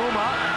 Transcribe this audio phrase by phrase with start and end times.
[0.00, 0.49] Noma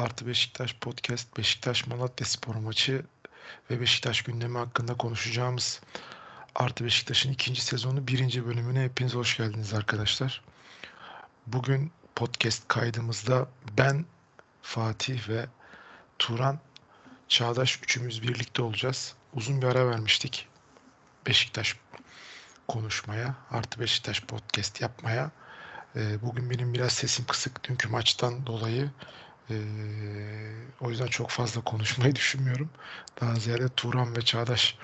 [0.00, 3.02] Artı Beşiktaş Podcast, Beşiktaş Malatya Spor maçı
[3.70, 5.80] ve Beşiktaş gündemi hakkında konuşacağımız
[6.54, 10.44] Artı Beşiktaş'ın ikinci sezonu birinci bölümüne hepiniz hoş geldiniz arkadaşlar.
[11.46, 14.04] Bugün podcast kaydımızda ben,
[14.62, 15.46] Fatih ve
[16.18, 16.58] Turan
[17.28, 19.14] Çağdaş üçümüz birlikte olacağız.
[19.34, 20.48] Uzun bir ara vermiştik
[21.26, 21.76] Beşiktaş
[22.68, 25.30] konuşmaya, Artı Beşiktaş Podcast yapmaya.
[25.96, 28.90] Ee, Bugün benim biraz sesim kısık dünkü maçtan dolayı.
[29.50, 29.56] Ee,
[30.80, 32.70] o yüzden çok fazla konuşmayı düşünmüyorum.
[33.20, 34.78] Daha ziyade Turan ve Çağdaş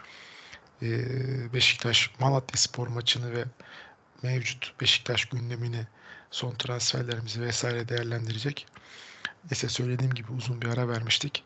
[0.83, 0.89] e,
[1.53, 3.45] Beşiktaş Malatya Spor maçını ve
[4.23, 5.87] mevcut Beşiktaş gündemini,
[6.31, 8.67] son transferlerimizi vesaire değerlendirecek.
[9.51, 11.45] Neyse söylediğim gibi uzun bir ara vermiştik.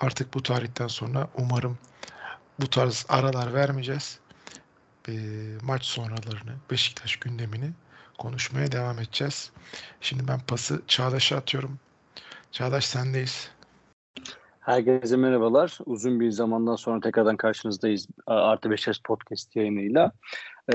[0.00, 1.78] Artık bu tarihten sonra umarım
[2.60, 4.18] bu tarz aralar vermeyeceğiz.
[5.08, 5.12] E,
[5.62, 7.70] maç sonralarını, Beşiktaş gündemini
[8.18, 9.50] konuşmaya devam edeceğiz.
[10.00, 11.78] Şimdi ben pası Çağdaş'a atıyorum.
[12.52, 13.50] Çağdaş sendeyiz.
[14.60, 15.78] Herkese merhabalar.
[15.86, 20.12] Uzun bir zamandan sonra tekrardan karşınızdayız Artı Beşiktaş Podcast yayınıyla.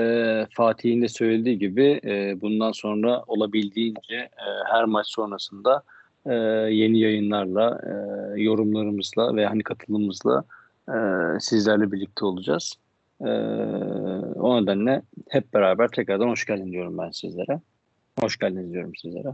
[0.00, 5.82] Ee, Fatih'in de söylediği gibi e, bundan sonra olabildiğince e, her maç sonrasında
[6.26, 6.34] e,
[6.74, 7.92] yeni yayınlarla, e,
[8.42, 10.44] yorumlarımızla ve hani katılımımızla
[10.88, 10.96] e,
[11.40, 12.74] sizlerle birlikte olacağız.
[13.20, 13.30] E,
[14.34, 17.60] o nedenle hep beraber tekrardan hoş geldin diyorum ben sizlere.
[18.20, 19.28] Hoş geldiniz diyorum sizlere.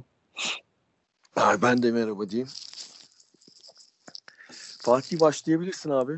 [1.36, 2.48] Ben de merhaba diyeyim.
[4.78, 6.12] Fatih başlayabilirsin abi.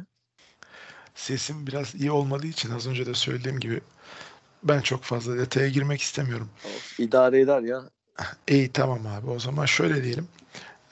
[1.14, 3.80] Sesim biraz iyi olmadığı için az önce de söylediğim gibi
[4.62, 6.48] ben çok fazla detaya girmek istemiyorum.
[6.98, 7.82] İdare eder ya.
[8.48, 10.28] İyi tamam abi o zaman şöyle diyelim.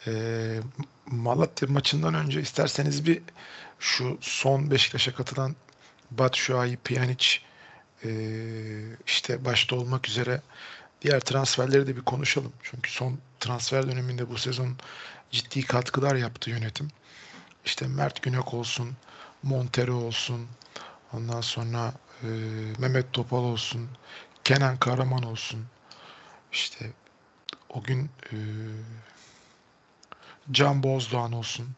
[0.07, 0.61] Ee,
[1.07, 3.23] Malatya maçından önce isterseniz bir
[3.79, 5.57] şu son Beşiktaş'a katılan
[6.11, 7.27] Batshuayi, Pjanic
[8.05, 8.11] ee,
[9.07, 10.41] işte başta olmak üzere
[11.05, 12.53] diğer transferleri de bir konuşalım.
[12.63, 14.77] Çünkü son transfer döneminde bu sezon
[15.31, 16.89] ciddi katkılar yaptı yönetim.
[17.65, 18.93] İşte Mert Günok olsun,
[19.43, 20.49] Montero olsun,
[21.13, 21.93] ondan sonra
[22.23, 22.27] e,
[22.79, 23.89] Mehmet Topal olsun,
[24.45, 25.67] Kenan Karaman olsun.
[26.53, 26.91] İşte
[27.69, 28.37] o gün e,
[30.51, 31.69] Can Bozdoğan olsun.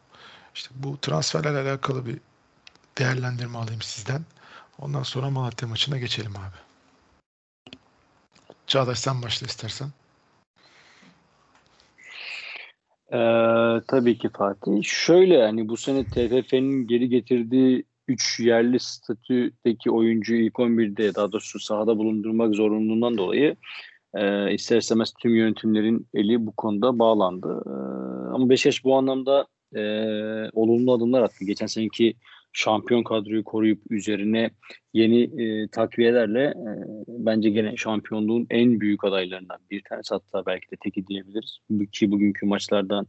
[0.55, 2.19] İşte bu transferlerle alakalı bir
[2.97, 4.25] değerlendirme alayım sizden.
[4.79, 6.66] Ondan sonra Malatya maçına geçelim abi.
[8.67, 9.87] Çağdaş sen başla istersen.
[13.13, 13.17] Ee,
[13.87, 14.83] tabii ki Fatih.
[14.83, 21.59] Şöyle hani bu sene TFF'nin geri getirdiği 3 yerli statüdeki oyuncuyu ilk 11'de daha doğrusu
[21.59, 23.55] sahada bulundurmak zorunluluğundan dolayı
[24.13, 27.63] e, ister istemez tüm yönetimlerin eli bu konuda bağlandı.
[27.65, 27.71] E,
[28.33, 29.81] ama Beşiktaş bu anlamda e,
[30.53, 31.45] olumlu adımlar attı.
[31.45, 32.13] Geçen seneki
[32.57, 34.49] şampiyon kadroyu koruyup üzerine
[34.93, 36.69] yeni e, takviyelerle e,
[37.07, 41.59] bence gene şampiyonluğun en büyük adaylarından bir tanesi hatta belki de teki diyebiliriz.
[41.91, 43.07] Ki bugünkü maçlardan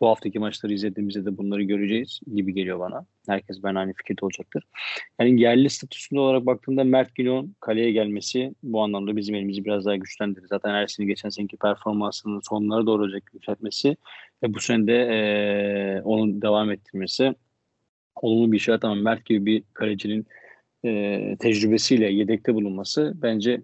[0.00, 3.06] bu haftaki maçları izlediğimizde de bunları göreceğiz gibi geliyor bana.
[3.28, 4.64] Herkes ben aynı fikirde olacaktır.
[5.20, 9.96] Yani yerli statüsünde olarak baktığımda Mert Günok'un kaleye gelmesi bu anlamda bizim elimizi biraz daha
[9.96, 10.46] güçlendirir.
[10.48, 13.96] Zaten Ersin'in geçen seneki performansının sonlara doğru olacak yükseltmesi
[14.42, 17.34] ve bu sene de e, onun devam ettirmesi
[18.16, 20.26] olumlu bir işaret ama Mert gibi bir kalecinin
[20.84, 23.62] e, tecrübesiyle yedekte bulunması bence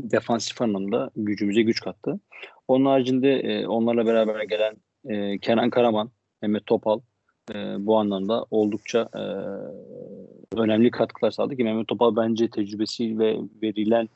[0.00, 2.20] defansif anlamda gücümüze güç kattı.
[2.68, 4.76] Onun haricinde e, onlarla beraber gelen
[5.08, 6.10] e, Kenan Karaman,
[6.42, 7.00] Mehmet Topal
[7.54, 7.54] e,
[7.86, 9.22] bu anlamda oldukça e,
[10.56, 14.08] önemli katkılar sağladı ki Mehmet Topal bence tecrübesi ve verilen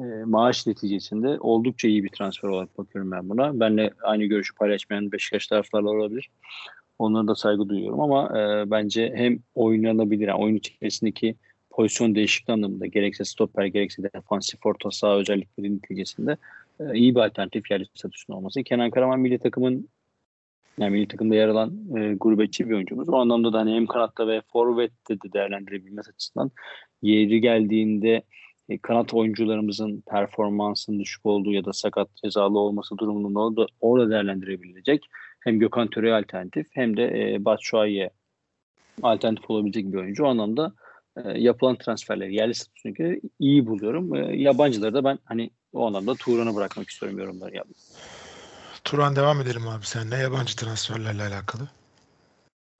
[0.00, 3.60] e, maaş neticesinde oldukça iyi bir transfer olarak bakıyorum ben buna.
[3.60, 6.30] Benle aynı görüşü paylaşmayan Beşiktaş taraftarlar olabilir.
[6.98, 11.36] Onlara da saygı duyuyorum ama e, bence hem oynanabilir, yani oyun içerisindeki
[11.70, 16.36] pozisyon değişikliği anlamında gerekse stoper gerekse defansif orta saha özellikleri neticesinde
[16.80, 18.62] e, iyi bir alternatif yerli statüsünde olması.
[18.62, 19.88] Kenan Karaman milli takımın
[20.78, 23.08] yani milli takımda yer alan e, gurbetçi bir oyuncumuz.
[23.08, 26.50] O anlamda da hani hem kanatta ve forvette de değerlendirebilmesi açısından
[27.02, 28.22] yeri geldiğinde
[28.68, 35.04] e, kanat oyuncularımızın performansının düşük olduğu ya da sakat cezalı olması durumunda da orada değerlendirebilecek
[35.40, 38.10] hem Gökhan Töre alternatif hem de e, Batshuayi'ye
[39.02, 40.24] alternatif olabilecek bir oyuncu.
[40.24, 40.72] O anlamda
[41.16, 44.14] e, yapılan transferleri yerli statüsüne göre iyi buluyorum.
[44.14, 47.76] E, yabancıları da ben hani O anlamda Turan'ı bırakmak istiyorum yorumları yapmak.
[48.84, 51.68] Turan devam edelim abi senle yabancı transferlerle alakalı.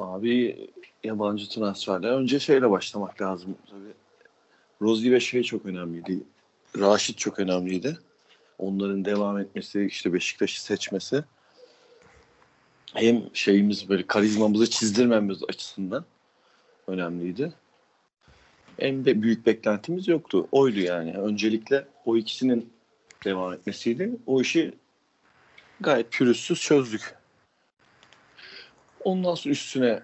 [0.00, 0.68] Abi
[1.04, 2.10] yabancı transferler.
[2.10, 3.56] Önce şeyle başlamak lazım.
[3.70, 3.92] Tabii
[4.82, 6.20] Rozi ve şey çok önemliydi.
[6.78, 7.98] Raşit çok önemliydi.
[8.58, 11.24] Onların devam etmesi, işte Beşiktaş'ı seçmesi.
[12.94, 16.04] Hem şeyimiz böyle karizmamızı çizdirmemiz açısından
[16.86, 17.52] önemliydi.
[18.78, 20.48] Hem de büyük beklentimiz yoktu.
[20.52, 21.12] Oydu yani.
[21.12, 22.72] Öncelikle o ikisinin
[23.24, 24.16] devam etmesiydi.
[24.26, 24.72] O işi
[25.80, 27.14] gayet pürüzsüz çözdük.
[29.04, 30.02] Ondan sonra üstüne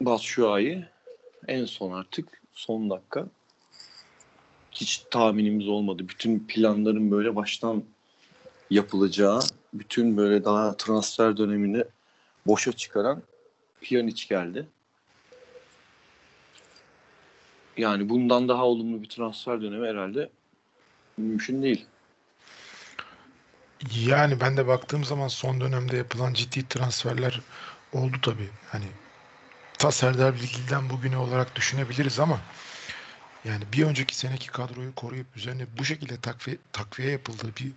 [0.00, 0.84] Batshuayi
[1.48, 3.26] en son artık son dakika
[4.72, 6.08] hiç tahminimiz olmadı.
[6.08, 7.84] Bütün planların böyle baştan
[8.70, 9.40] yapılacağı,
[9.78, 11.84] bütün böyle daha transfer dönemini
[12.46, 13.22] boşa çıkaran
[13.80, 14.66] Pjanic geldi.
[17.76, 20.30] Yani bundan daha olumlu bir transfer dönemi herhalde
[21.16, 21.86] mümkün değil.
[24.06, 27.40] Yani ben de baktığım zaman son dönemde yapılan ciddi transferler
[27.92, 28.48] oldu tabii.
[28.68, 28.86] Hani
[29.78, 32.40] ta Serdar Bilgil'den bugüne olarak düşünebiliriz ama
[33.44, 37.72] yani bir önceki seneki kadroyu koruyup üzerine bu şekilde takviye, takviye yapıldığı bir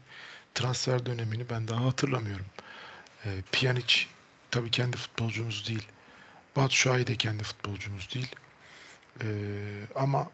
[0.56, 2.46] transfer dönemini ben daha hatırlamıyorum.
[3.25, 4.06] E, Pjanic
[4.51, 5.88] tabii kendi futbolcumuz değil.
[6.56, 8.36] Batshuayi de kendi futbolcumuz değil.
[9.24, 9.28] E,
[9.96, 10.30] ama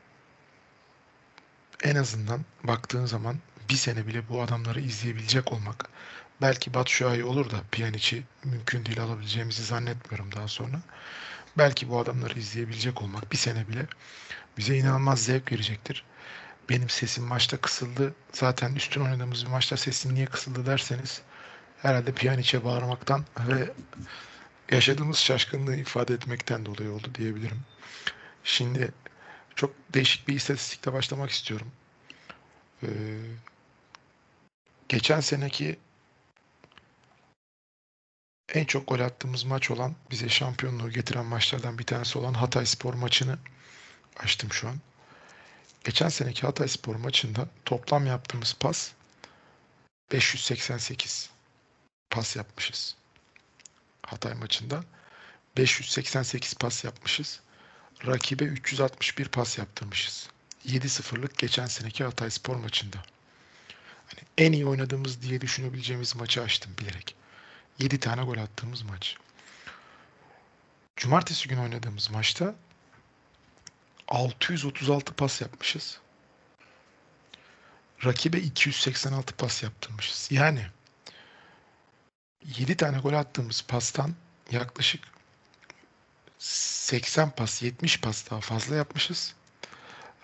[1.83, 3.37] en azından baktığın zaman
[3.69, 5.89] bir sene bile bu adamları izleyebilecek olmak
[6.41, 10.81] belki Batshuayi olur da Pjanic'i mümkün değil alabileceğimizi zannetmiyorum daha sonra.
[11.57, 13.85] Belki bu adamları izleyebilecek olmak bir sene bile
[14.57, 16.05] bize inanılmaz zevk verecektir.
[16.69, 18.15] Benim sesim maçta kısıldı.
[18.33, 21.21] Zaten üstün oynadığımız bir maçta sesim niye kısıldı derseniz
[21.81, 23.73] herhalde Pjanic'e bağırmaktan ve
[24.71, 27.59] yaşadığımız şaşkınlığı ifade etmekten dolayı oldu diyebilirim.
[28.43, 28.91] Şimdi
[29.55, 31.67] çok değişik bir istatistikle başlamak istiyorum.
[32.83, 32.87] Ee,
[34.89, 35.79] geçen seneki
[38.53, 42.93] en çok gol attığımız maç olan bize şampiyonluğu getiren maçlardan bir tanesi olan Hatay Spor
[42.93, 43.37] maçını
[44.17, 44.75] açtım şu an.
[45.85, 48.91] Geçen seneki Hatay Spor maçında toplam yaptığımız pas
[50.11, 51.29] 588
[52.09, 52.95] pas yapmışız.
[54.05, 54.83] Hatay maçında
[55.57, 57.39] 588 pas yapmışız.
[58.07, 60.29] Rakibe 361 pas yaptırmışız.
[60.67, 62.97] 7-0'lık geçen seneki Hatay Spor maçında.
[64.07, 67.15] Hani en iyi oynadığımız diye düşünebileceğimiz maçı açtım bilerek.
[67.79, 69.17] 7 tane gol attığımız maç.
[70.95, 72.55] Cumartesi günü oynadığımız maçta
[74.07, 75.99] 636 pas yapmışız.
[78.05, 80.27] Rakibe 286 pas yaptırmışız.
[80.31, 80.67] Yani
[82.57, 84.15] 7 tane gol attığımız pastan
[84.51, 85.03] yaklaşık
[86.39, 89.33] 80 pas, 70 pas daha fazla yapmışız.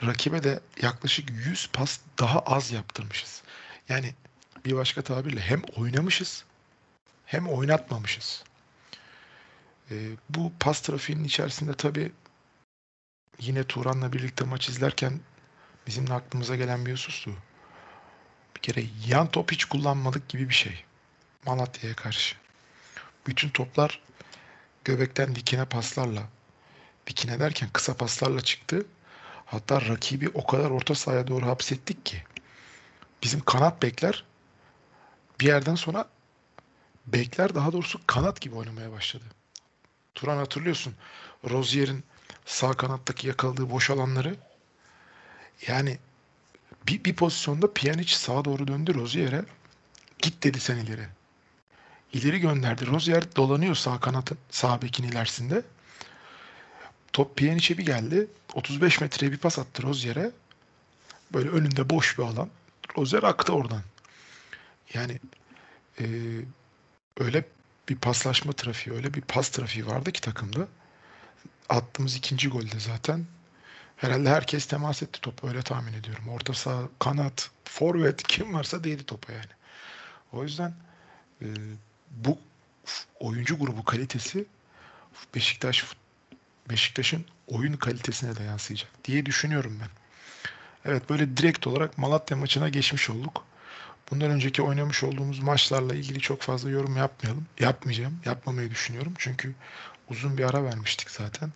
[0.04, 3.42] Rakibe de yaklaşık 100 pas daha az yaptırmışız.
[3.89, 4.16] Yani
[4.66, 6.44] bir başka tabirle hem oynamışız
[7.25, 8.44] hem oynatmamışız.
[9.92, 12.12] Ee, bu pas trafiğinin içerisinde tabii
[13.39, 15.19] yine Turan'la birlikte maç izlerken
[15.88, 17.31] bizim de aklımıza gelen bir husustu.
[18.56, 20.83] Bir kere yan top hiç kullanmadık gibi bir şey.
[21.45, 22.36] Malatya'ya karşı.
[23.28, 24.01] Bütün toplar
[24.86, 26.24] göbekten dikine paslarla
[27.07, 28.85] dikine derken kısa paslarla çıktı.
[29.45, 32.23] Hatta rakibi o kadar orta sahaya doğru hapsettik ki
[33.23, 34.23] bizim kanat bekler
[35.40, 36.09] bir yerden sonra
[37.07, 39.23] bekler daha doğrusu kanat gibi oynamaya başladı.
[40.16, 40.95] Turan hatırlıyorsun.
[41.50, 42.04] Rozier'in
[42.45, 44.36] sağ kanattaki yakaladığı boş alanları
[45.68, 45.98] yani
[46.88, 49.45] bir, bir pozisyonda Pjanic sağa doğru döndü Rozier'e
[50.19, 51.07] git dedi sen ileri.
[52.14, 52.88] İleri gönderdi.
[52.88, 55.64] Rozier dolanıyor sağ kanatın sağ bekin ilerisinde.
[57.14, 58.28] Top Pjanic'e bir geldi.
[58.54, 60.31] 35 metreye bir pas attı Rozier'e.
[61.33, 62.50] Böyle önünde boş bir alan.
[62.98, 63.81] Rozier aktı oradan.
[64.94, 65.19] Yani
[66.00, 66.06] e,
[67.18, 67.45] öyle
[67.90, 70.68] bir paslaşma trafiği, öyle bir pas trafiği vardı ki takımda.
[71.69, 73.25] Attığımız ikinci golde zaten.
[73.97, 76.27] Herhalde herkes temas etti topa öyle tahmin ediyorum.
[76.30, 79.51] Orta saha, kanat, forvet kim varsa değdi topa yani.
[80.33, 80.73] O yüzden
[81.41, 81.45] e,
[82.11, 82.37] bu
[83.19, 84.45] oyuncu grubu kalitesi
[85.35, 85.85] Beşiktaş
[86.69, 89.89] Beşiktaş'ın oyun kalitesine de yansıyacak diye düşünüyorum ben.
[90.85, 93.45] Evet böyle direkt olarak Malatya maçına geçmiş olduk.
[94.11, 97.45] Bundan önceki oynamış olduğumuz maçlarla ilgili çok fazla yorum yapmayalım.
[97.59, 98.19] Yapmayacağım.
[98.25, 99.13] Yapmamayı düşünüyorum.
[99.18, 99.56] Çünkü
[100.11, 101.49] uzun bir ara vermiştik zaten.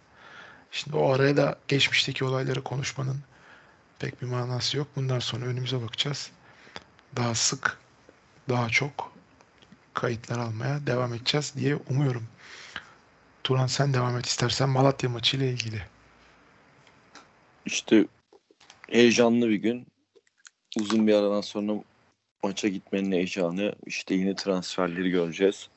[0.71, 3.19] Şimdi o araya da geçmişteki olayları konuşmanın
[3.99, 4.87] pek bir manası yok.
[4.95, 6.31] Bundan sonra önümüze bakacağız.
[7.15, 7.79] Daha sık,
[8.49, 9.13] daha çok
[9.93, 12.27] kayıtlar almaya devam edeceğiz diye umuyorum.
[13.43, 15.81] Turan sen devam et istersen Malatya maçı ile ilgili.
[17.65, 18.05] İşte
[18.89, 19.87] heyecanlı bir gün.
[20.77, 21.73] Uzun bir aradan sonra
[22.43, 23.75] maça gitmenin heyecanı.
[23.85, 25.69] İşte yeni transferleri göreceğiz.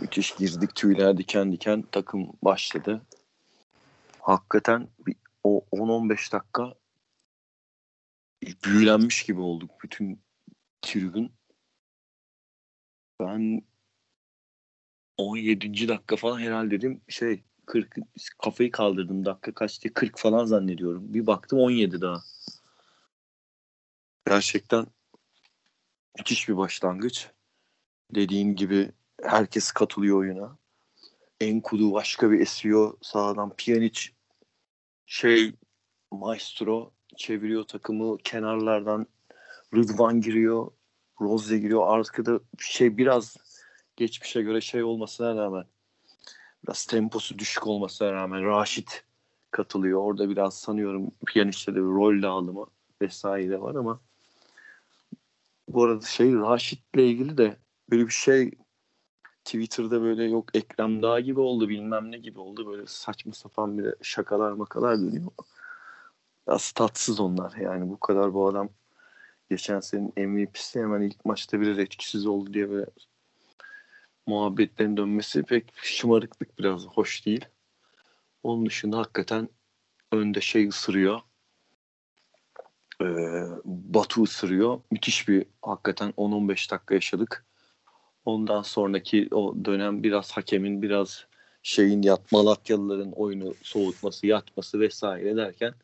[0.00, 3.02] Müthiş girdik tüyler diken diken takım başladı.
[4.20, 6.74] Hakikaten bir, o 10-15 dakika
[8.64, 10.22] büyülenmiş gibi olduk bütün
[10.82, 11.32] tribün.
[13.20, 13.62] Ben
[15.16, 15.88] 17.
[15.88, 17.96] dakika falan herhalde dedim şey 40
[18.42, 21.14] kafayı kaldırdım dakika kaç diye 40 falan zannediyorum.
[21.14, 22.22] Bir baktım 17 daha.
[24.26, 24.86] Gerçekten
[26.18, 27.30] müthiş bir başlangıç.
[28.14, 28.92] Dediğin gibi
[29.22, 30.58] herkes katılıyor oyuna.
[31.40, 33.56] Enkudu başka bir esiyor sağdan.
[33.56, 34.00] Pjanic
[35.06, 35.52] şey
[36.10, 39.06] maestro çeviriyor takımı kenarlardan
[39.74, 40.70] Rıdvan giriyor
[41.20, 43.36] Rose giriyor arkada şey biraz
[43.96, 45.64] geçmişe göre şey olmasına rağmen
[46.64, 49.04] biraz temposu düşük olmasına rağmen Raşit
[49.50, 50.00] katılıyor.
[50.00, 52.66] Orada biraz sanıyorum piyaniste de bir rol dağılımı
[53.02, 54.00] vesaire var ama
[55.68, 57.56] bu arada şey Raşit'le ilgili de
[57.90, 58.50] böyle bir şey
[59.44, 63.94] Twitter'da böyle yok Ekrem Dağ gibi oldu bilmem ne gibi oldu böyle saçma sapan bir
[64.02, 65.30] şakalar makalar dönüyor.
[66.46, 68.68] Biraz tatsız onlar yani bu kadar bu adam
[69.50, 72.86] geçen senin MVP'si hemen ilk maçta biraz etkisiz oldu diye böyle
[74.26, 77.44] muhabbetlerin dönmesi pek şımarıklık biraz hoş değil.
[78.42, 79.48] Onun dışında hakikaten
[80.12, 81.20] önde şey ısırıyor.
[83.02, 84.80] Ee, Batu ısırıyor.
[84.90, 87.46] Müthiş bir hakikaten 10-15 dakika yaşadık.
[88.24, 91.26] Ondan sonraki o dönem biraz hakemin biraz
[91.62, 95.74] şeyin yat Malatyalıların oyunu soğutması, yatması vesaire derken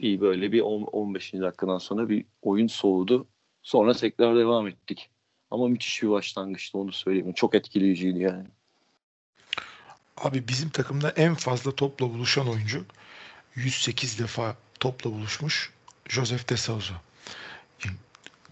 [0.00, 1.32] bir böyle bir 10, 15.
[1.32, 3.26] dakikadan sonra bir oyun soğudu.
[3.62, 5.10] Sonra tekrar devam ettik.
[5.50, 7.32] Ama müthiş bir başlangıçtı onu söyleyeyim.
[7.32, 8.46] Çok etkileyiciydi yani.
[10.16, 12.84] Abi bizim takımda en fazla topla buluşan oyuncu
[13.54, 15.72] 108 defa topla buluşmuş
[16.08, 16.94] Joseph de Souza.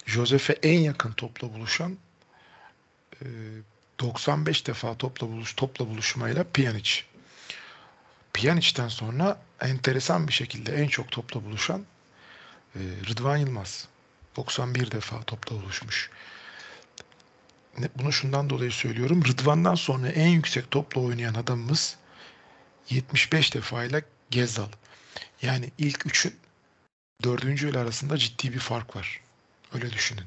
[0.07, 1.97] Joseph'e en yakın topla buluşan
[4.00, 7.02] 95 defa topla buluş topla buluşmayla Pjanic.
[8.35, 11.87] Pjanic'ten sonra enteresan bir şekilde en çok topla buluşan
[12.76, 13.88] Rıdvan Yılmaz.
[14.37, 16.11] 91 defa topla buluşmuş.
[17.99, 19.25] Bunu şundan dolayı söylüyorum.
[19.25, 21.96] Rıdvan'dan sonra en yüksek topla oynayan adamımız
[22.90, 24.68] 75 defayla Gezzal.
[25.42, 26.37] Yani ilk üçün
[27.23, 29.20] dördüncü ile arasında ciddi bir fark var.
[29.75, 30.25] Öyle düşünün.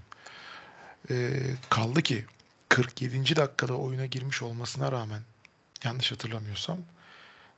[1.09, 2.25] Ee, kaldı ki
[2.69, 3.35] 47.
[3.35, 5.21] dakikada oyuna girmiş olmasına rağmen
[5.83, 6.77] yanlış hatırlamıyorsam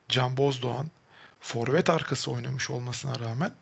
[0.10, 0.92] Can Bozdoğan
[1.42, 3.54] forvet arkası oynamış olmasına rağmen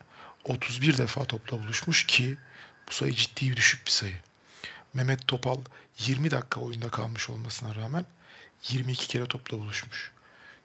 [0.44, 2.38] 31 defa topla buluşmuş ki
[2.88, 4.16] bu sayı ciddi bir düşük bir sayı.
[4.94, 5.58] Mehmet Topal
[5.98, 8.06] 20 dakika oyunda kalmış olmasına rağmen
[8.68, 10.12] 22 kere topla buluşmuş.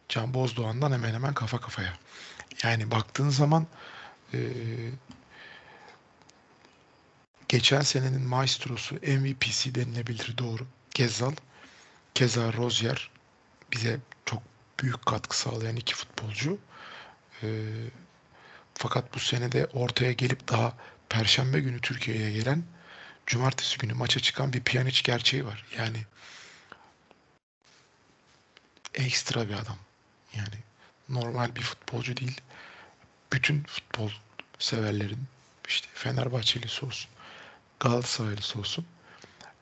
[0.10, 1.94] Can Bozdoğan'dan hemen hemen kafa kafaya.
[2.64, 3.68] Yani baktığın zaman
[4.34, 4.40] e,
[7.50, 10.68] geçen senenin maestrosu MVP'si denilebilir doğru.
[10.94, 11.36] Gezzal.
[12.14, 13.10] Keza Rozier
[13.74, 14.44] bize çok
[14.80, 16.58] büyük katkı sağlayan iki futbolcu.
[17.44, 17.48] E,
[18.74, 20.74] fakat bu sene de ortaya gelip daha
[21.10, 22.64] Perşembe günü Türkiye'ye gelen
[23.28, 25.66] Cumartesi günü maça çıkan bir Pjanic gerçeği var.
[25.78, 26.06] Yani
[28.94, 29.78] ekstra bir adam.
[30.34, 30.58] Yani
[31.10, 32.42] normal bir futbolcu değil.
[33.34, 34.12] Bütün futbol
[34.60, 35.24] severlerin
[35.68, 37.12] işte Fenerbahçelisi olsun,
[37.80, 38.86] Galatasaraylısı olsun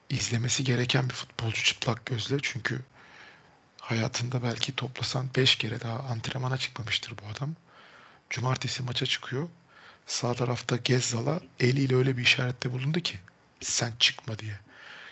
[0.10, 2.38] izlemesi gereken bir futbolcu çıplak gözle.
[2.42, 2.82] Çünkü
[3.82, 7.56] hayatında belki toplasan 5 kere daha antrenmana çıkmamıştır bu adam.
[8.30, 9.50] Cumartesi maça çıkıyor.
[10.08, 13.20] Sağ tarafta Gezzal'a eliyle öyle bir işarette bulundu ki
[13.62, 14.60] sen çıkma diye.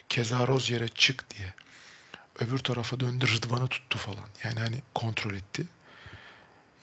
[0.10, 1.53] Keza Rozier'e çık diye.
[2.39, 4.27] Öbür tarafa döndü Rıdvan'ı tuttu falan.
[4.43, 5.65] Yani hani kontrol etti.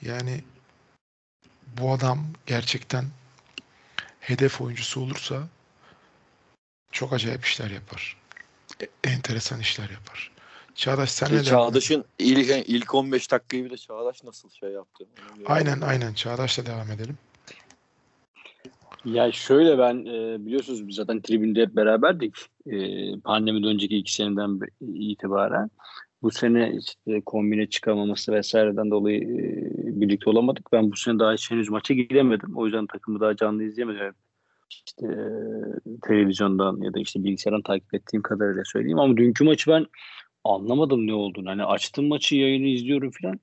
[0.01, 0.43] Yani
[1.67, 3.05] bu adam gerçekten
[4.19, 5.47] hedef oyuncusu olursa
[6.91, 8.17] çok acayip işler yapar.
[8.81, 10.31] E, enteresan işler yapar.
[10.75, 15.05] Çağdaş sen ne Çağdaş'ın ilk, ilk 15 dakikayı bir de Çağdaş nasıl şey yaptı?
[15.45, 17.17] Aynen aynen Çağdaş'la devam edelim.
[19.05, 22.35] Ya şöyle ben e, biliyorsunuz biz zaten tribünde hep beraberdik.
[22.65, 22.79] E,
[23.19, 25.69] pandemiden önceki iki seneden itibaren.
[26.21, 30.71] Bu sene işte kombine çıkamaması vesaireden dolayı e, birlikte olamadık.
[30.71, 32.57] Ben bu sene daha hiç henüz maça gidemedim.
[32.57, 34.13] O yüzden takımı daha canlı izleyemedim.
[34.69, 35.07] İşte
[36.01, 38.99] televizyondan ya da işte bilgisayardan takip ettiğim kadarıyla söyleyeyim.
[38.99, 39.85] Ama dünkü maçı ben
[40.43, 41.49] anlamadım ne olduğunu.
[41.49, 43.39] Hani açtım maçı yayını izliyorum falan.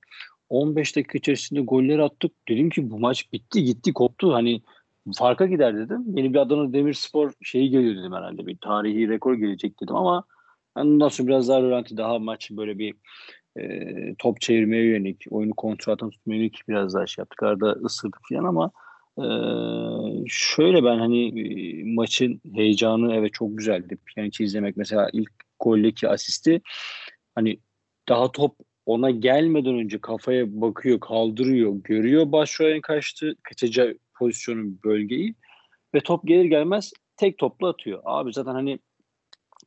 [0.49, 2.31] 15 dakika içerisinde goller attık.
[2.49, 4.33] Dedim ki bu maç bitti gitti koptu.
[4.33, 4.61] Hani
[5.17, 6.03] farka gider dedim.
[6.17, 8.47] Yeni bir Adana Demirspor şeyi geliyor dedim herhalde.
[8.47, 10.23] Bir tarihi rekor gelecek dedim ama
[10.75, 12.95] ondan sonra biraz daha rölanti daha maç böyle bir
[13.59, 17.43] e, top çevirmeye yönelik, oyunu kontrol altında tutmaya yönelik biraz daha şey yaptık.
[17.43, 18.71] Arada ısırdık falan ama
[19.17, 23.97] Ee, şöyle ben hani e, maçın heyecanı evet çok güzeldi.
[24.05, 26.61] Pjanic'i izlemek mesela ilk goldeki asisti
[27.35, 27.59] hani
[28.09, 28.55] daha top
[28.85, 35.35] ona gelmeden önce kafaya bakıyor, kaldırıyor, görüyor başroların kaçtı, kaçacağı pozisyonun bölgeyi
[35.95, 38.01] ve top gelir gelmez tek topla atıyor.
[38.05, 38.79] Abi zaten hani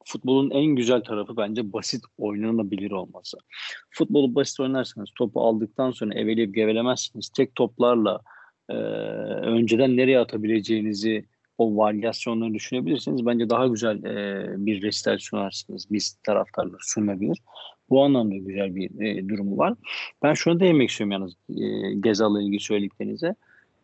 [0.05, 3.39] futbolun en güzel tarafı bence basit oynanabilir olması.
[3.91, 7.29] Futbolu basit oynarsanız topu aldıktan sonra eveleyip gevelemezsiniz.
[7.29, 8.21] Tek toplarla
[8.71, 8.75] e,
[9.47, 11.25] önceden nereye atabileceğinizi
[11.59, 13.27] o varyasyonları düşünebilirsiniz.
[13.27, 15.87] Bence daha güzel e, bir resital sunarsınız.
[15.91, 17.39] Biz taraftarlar sunabilir.
[17.91, 19.75] Bu anlamda güzel bir e, durumu var.
[20.23, 23.35] Ben şunu da yemek istiyorum yalnız e, Gezal'la ilgili söylediklerinize.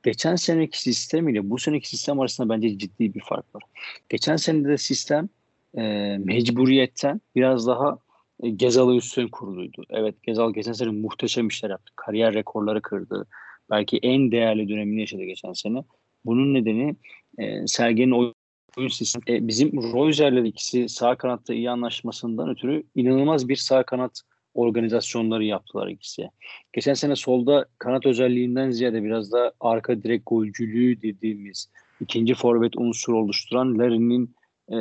[0.02, 3.62] Geçen seneki sistem ile bu seneki sistem arasında bence ciddi bir fark var.
[4.08, 5.28] Geçen senede de sistem
[5.76, 7.98] e, mecburiyetten biraz daha
[8.42, 9.84] e, Gezal'ı üstüne kuruluydu.
[9.90, 11.92] Evet Gezal geçen sene muhteşem işler yaptı.
[11.96, 13.26] Kariyer rekorları kırdı.
[13.70, 15.84] Belki en değerli dönemini yaşadı geçen sene.
[16.24, 16.96] Bunun nedeni
[17.38, 19.36] e, Sergen'in oyun, sistemi.
[19.36, 24.22] E, bizim Royzer'le ikisi sağ kanatta iyi anlaşmasından ötürü inanılmaz bir sağ kanat
[24.54, 26.30] organizasyonları yaptılar ikisi.
[26.72, 31.70] Geçen sene solda kanat özelliğinden ziyade biraz da arka direk golcülüğü dediğimiz
[32.00, 34.34] ikinci forvet unsur oluşturan Larry'nin
[34.68, 34.78] e,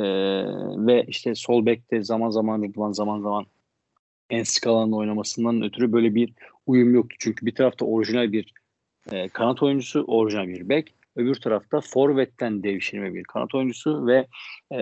[0.86, 3.46] ve işte sol bekte zaman zaman Rıdvan zaman zaman
[4.30, 6.32] en sık alanda oynamasından ötürü böyle bir
[6.66, 7.16] uyum yoktu.
[7.18, 8.52] Çünkü bir tarafta orijinal bir
[9.12, 10.94] e, kanat oyuncusu, orijinal bir bek.
[11.16, 14.26] Öbür tarafta forvetten devşirme bir kanat oyuncusu ve
[14.70, 14.80] e,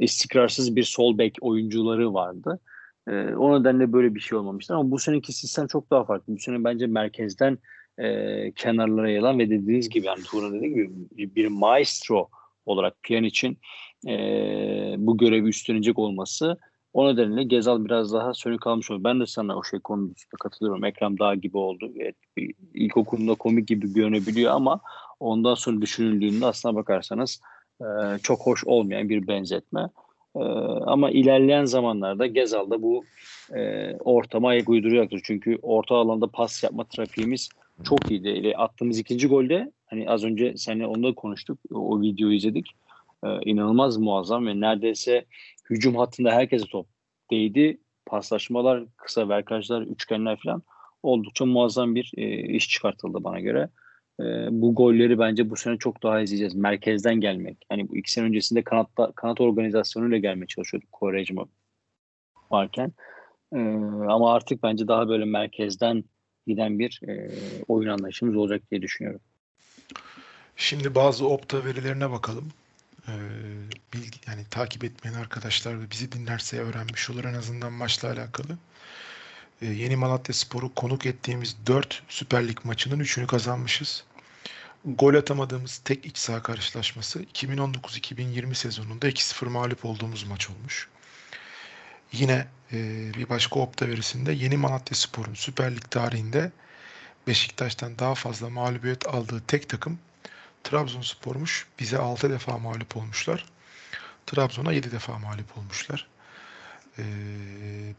[0.00, 2.60] istikrarsız bir sol bek oyuncuları vardı.
[3.08, 4.74] E, o nedenle böyle bir şey olmamıştı.
[4.74, 6.34] Ama bu seneki sistem çok daha farklı.
[6.34, 7.58] Bu sene bence merkezden
[7.98, 12.28] e, kenarlara yalan ve dediğiniz gibi yani Tuğra dediği gibi bir maestro
[12.66, 13.58] olarak için
[14.08, 14.14] e,
[14.98, 16.58] bu görevi üstlenecek olması
[16.92, 19.04] o nedenle Gezal biraz daha sönük kalmış oldu.
[19.04, 20.84] Ben de sana o şey konusunda katılıyorum.
[20.84, 21.92] Ekrem Dağ gibi oldu.
[21.98, 22.16] Evet,
[22.74, 24.80] ilkokulunda komik gibi görünebiliyor ama
[25.20, 27.40] ondan sonra düşünüldüğünde aslına bakarsanız
[27.80, 27.84] e,
[28.22, 29.88] çok hoş olmayan bir benzetme.
[30.36, 30.42] E,
[30.86, 33.04] ama ilerleyen zamanlarda Gezal da bu
[33.54, 35.20] e, ortama ayak uyduracaktır.
[35.24, 37.48] Çünkü orta alanda pas yapma trafiğimiz
[37.84, 38.28] çok iyiydi.
[38.28, 41.58] E, attığımız ikinci golde hani az önce seninle onda konuştuk.
[41.72, 42.66] O, o videoyu izledik.
[43.24, 45.24] E, inanılmaz muazzam ve neredeyse
[45.70, 46.86] hücum hattında herkese top
[47.30, 47.80] değdi.
[48.06, 50.62] Paslaşmalar, kısa verkajlar, üçgenler falan
[51.02, 53.68] oldukça muazzam bir e, iş çıkartıldı bana göre.
[54.20, 56.54] E, bu golleri bence bu sene çok daha izleyeceğiz.
[56.54, 57.56] Merkezden gelmek.
[57.68, 61.46] Hani bu iki sene öncesinde kanatta, kanat organizasyonuyla gelmeye çalışıyorduk Kovarejma
[62.50, 62.92] varken.
[63.54, 63.58] E,
[64.08, 66.04] ama artık bence daha böyle merkezden
[66.46, 67.30] giden bir e,
[67.68, 69.20] oyun anlayışımız olacak diye düşünüyorum.
[70.56, 72.48] Şimdi bazı opta verilerine bakalım.
[73.08, 73.12] Ee,
[74.30, 78.58] yani takip etmeyen arkadaşlar da bizi dinlerse öğrenmiş olur en azından maçla alakalı.
[79.62, 84.04] Ee, Yeni Malatya Sporu konuk ettiğimiz 4 Süper Lig maçının 3'ünü kazanmışız.
[84.84, 90.88] Gol atamadığımız tek iç saha karşılaşması 2019-2020 sezonunda 2-0 mağlup olduğumuz maç olmuş.
[92.12, 92.76] Yine e,
[93.14, 96.52] bir başka opta verisinde Yeni Malatya Spor'un Süper Lig tarihinde
[97.26, 99.98] Beşiktaş'tan daha fazla mağlubiyet aldığı tek takım
[100.64, 101.66] Trabzonspor'muş.
[101.78, 103.44] Bize 6 defa mağlup olmuşlar.
[104.30, 106.06] Trabzon'a 7 defa mağlup olmuşlar.
[106.98, 107.04] Ee,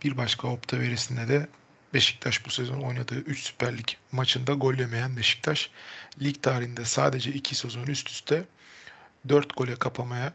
[0.03, 1.47] bir başka opta verisinde de
[1.93, 5.69] Beşiktaş bu sezon oynadığı 3 Süper Lig maçında gol yemeyen Beşiktaş
[6.21, 8.43] lig tarihinde sadece 2 sezon üst üste
[9.29, 10.33] 4 gole kapamaya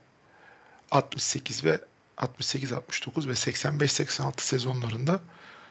[0.90, 1.80] 68 ve
[2.18, 5.20] 68-69 ve 85-86 sezonlarında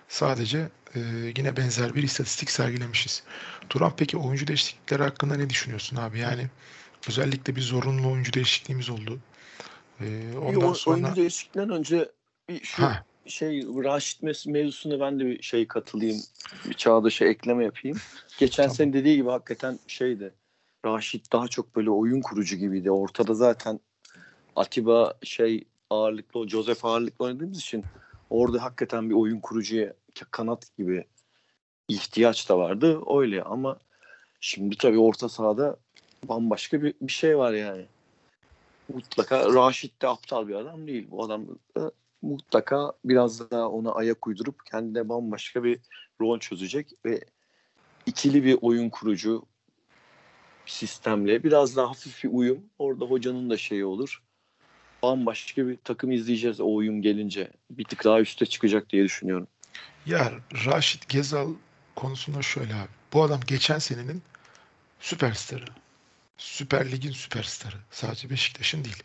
[0.09, 0.99] sadece e,
[1.37, 3.23] yine benzer bir istatistik sergilemişiz.
[3.69, 6.19] Turan peki oyuncu değişiklikleri hakkında ne düşünüyorsun abi?
[6.19, 6.49] Yani
[7.07, 9.19] özellikle bir zorunlu oyuncu değişikliğimiz oldu.
[10.01, 10.95] E, ondan bir sonra...
[10.95, 12.11] Oyuncu değişikliğinden önce
[12.49, 13.05] bir şu ha.
[13.25, 16.21] şey Raşit mevzusunda ben de bir şey katılayım.
[16.69, 17.97] Bir Çağdaş'a ekleme yapayım.
[18.39, 18.75] Geçen tamam.
[18.75, 20.33] sene dediği gibi hakikaten şeydi.
[20.85, 22.91] Raşit daha çok böyle oyun kurucu gibiydi.
[22.91, 23.79] Ortada zaten
[24.55, 27.83] Atiba şey ağırlıklı, Joseph ağırlıklı oynadığımız için
[28.29, 29.93] orada hakikaten bir oyun kurucuya
[30.31, 31.05] kanat gibi
[31.87, 33.01] ihtiyaç da vardı.
[33.19, 33.79] Öyle ama
[34.39, 35.77] şimdi tabii orta sahada
[36.23, 37.85] bambaşka bir, bir şey var yani.
[38.93, 41.07] Mutlaka Raşit de aptal bir adam değil.
[41.11, 45.79] Bu adam da mutlaka biraz daha ona ayak uydurup kendine bambaşka bir
[46.21, 47.21] rol çözecek ve
[48.05, 49.45] ikili bir oyun kurucu
[50.65, 52.59] sistemle biraz daha hafif bir uyum.
[52.79, 54.21] Orada hocanın da şeyi olur
[55.05, 57.51] bambaşka bir takım izleyeceğiz o oyun gelince.
[57.69, 59.47] Bir tık daha üste çıkacak diye düşünüyorum.
[60.05, 60.31] Ya
[60.65, 61.53] Raşit Gezal
[61.95, 62.89] konusunda şöyle abi.
[63.13, 64.21] Bu adam geçen senenin
[64.99, 65.65] süperstarı.
[66.37, 67.75] Süper Lig'in süperstarı.
[67.91, 69.03] Sadece Beşiktaş'ın değil.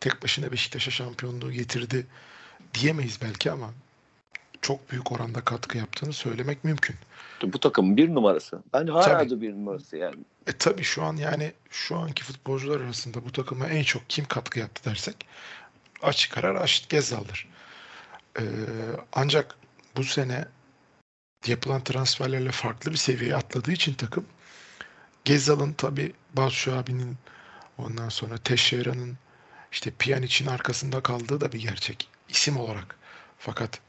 [0.00, 2.06] Tek başına Beşiktaş'a şampiyonluğu getirdi
[2.74, 3.70] diyemeyiz belki ama
[4.62, 6.96] çok büyük oranda katkı yaptığını söylemek mümkün.
[7.42, 8.62] Bu takımın bir numarası.
[8.72, 10.16] Bence hala da bir numarası yani.
[10.46, 14.58] E tabii şu an yani şu anki futbolcular arasında bu takıma en çok kim katkı
[14.58, 15.26] yaptı dersek
[16.02, 17.48] açık karar Raşit Gezzal'dır.
[18.38, 18.42] Ee,
[19.12, 19.56] ancak
[19.96, 20.44] bu sene
[21.46, 24.26] yapılan transferlerle farklı bir seviyeye atladığı için takım
[25.24, 27.16] Gezzal'ın tabii Batu abinin
[27.78, 29.18] ondan sonra Teşeyra'nın
[29.72, 32.96] işte Pjanic'in arkasında kaldığı da bir gerçek isim olarak.
[33.38, 33.80] Fakat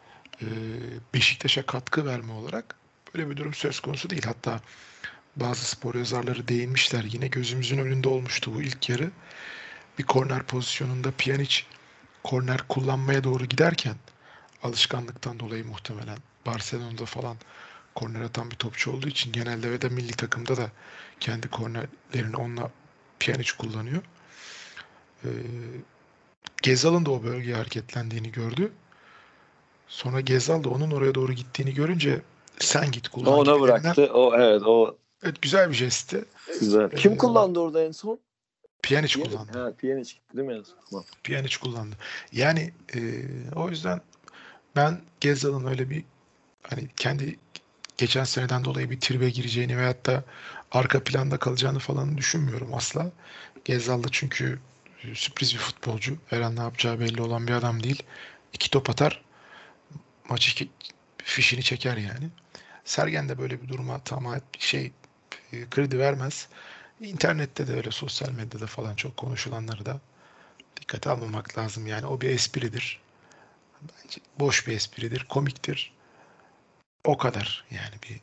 [0.42, 0.46] e,
[1.14, 2.76] Beşiktaş'a katkı verme olarak
[3.14, 4.24] böyle bir durum söz konusu değil.
[4.26, 4.62] Hatta
[5.36, 7.04] bazı spor yazarları değinmişler.
[7.04, 9.12] Yine gözümüzün önünde olmuştu bu ilk yarı.
[10.00, 11.64] Bir korner pozisyonunda Pjanic
[12.24, 13.96] korner kullanmaya doğru giderken
[14.64, 17.38] alışkanlıktan dolayı muhtemelen Barcelona'da falan
[17.96, 20.72] korner atan bir topçu olduğu için genelde ve de milli takımda da
[21.24, 22.72] kendi kornerlerini onunla
[23.20, 24.02] Pjanic kullanıyor.
[25.26, 25.30] Ee,
[26.62, 28.72] Gezal'ın da o bölgeye hareketlendiğini gördü.
[29.88, 32.22] Sonra Gezal da onun oraya doğru gittiğini görünce
[32.60, 33.34] sen git kullan.
[33.34, 34.12] O ona bıraktı.
[34.14, 36.26] O evet o Evet güzel bir jestti.
[36.60, 36.90] güzel.
[36.92, 38.20] Ee, Kim kullandı orada en son?
[38.82, 39.60] Pjanic kullandı.
[39.60, 40.62] Ha, Pjanic gitti değil mi?
[40.90, 41.06] Tamam.
[41.24, 41.96] Pjanic kullandı.
[42.32, 43.00] Yani e,
[43.56, 44.02] o yüzden
[44.76, 46.04] ben Gezal'ın öyle bir
[46.64, 47.40] hani kendi
[47.98, 50.24] geçen seneden dolayı bir tribe gireceğini veyahut da
[50.72, 53.12] arka planda kalacağını falan düşünmüyorum asla.
[53.66, 54.60] Gezal da çünkü
[55.04, 56.18] e, sürpriz bir futbolcu.
[56.28, 58.04] Her an ne yapacağı belli olan bir adam değil.
[58.54, 59.22] İki top atar
[60.30, 60.68] maçı
[61.24, 62.30] fişini çeker yani.
[62.86, 64.92] Sergen de böyle bir duruma tamam şey
[65.54, 66.48] e, kredi vermez.
[67.02, 70.00] İnternette de öyle sosyal medyada falan çok konuşulanları da
[70.82, 71.88] dikkate almamak lazım.
[71.88, 73.02] Yani o bir espridir.
[73.82, 75.94] Bence boş bir espridir, komiktir.
[77.04, 78.22] O kadar yani bir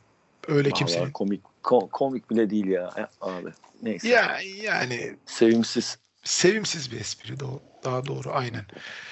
[0.53, 3.49] öyle Vallahi kimsenin komik ko- komik bile değil ya Ya abi.
[3.81, 4.07] Neyse.
[4.09, 5.97] ya yani Sevimsiz.
[6.23, 8.65] sevimsiz bir espri de o daha doğru aynen.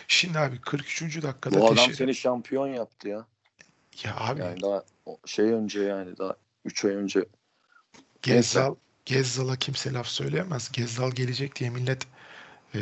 [0.08, 1.22] Şimdi abi 43.
[1.22, 3.26] dakikada Bu adam teşhir- seni şampiyon yaptı ya.
[4.04, 4.84] ya abi Yani daha
[5.26, 7.26] şey önce yani daha 3 ay önce
[8.22, 10.72] Gezzal Gezzal'a kimse laf söyleyemez.
[10.72, 12.04] Gezzal gelecek diye millet
[12.76, 12.80] e,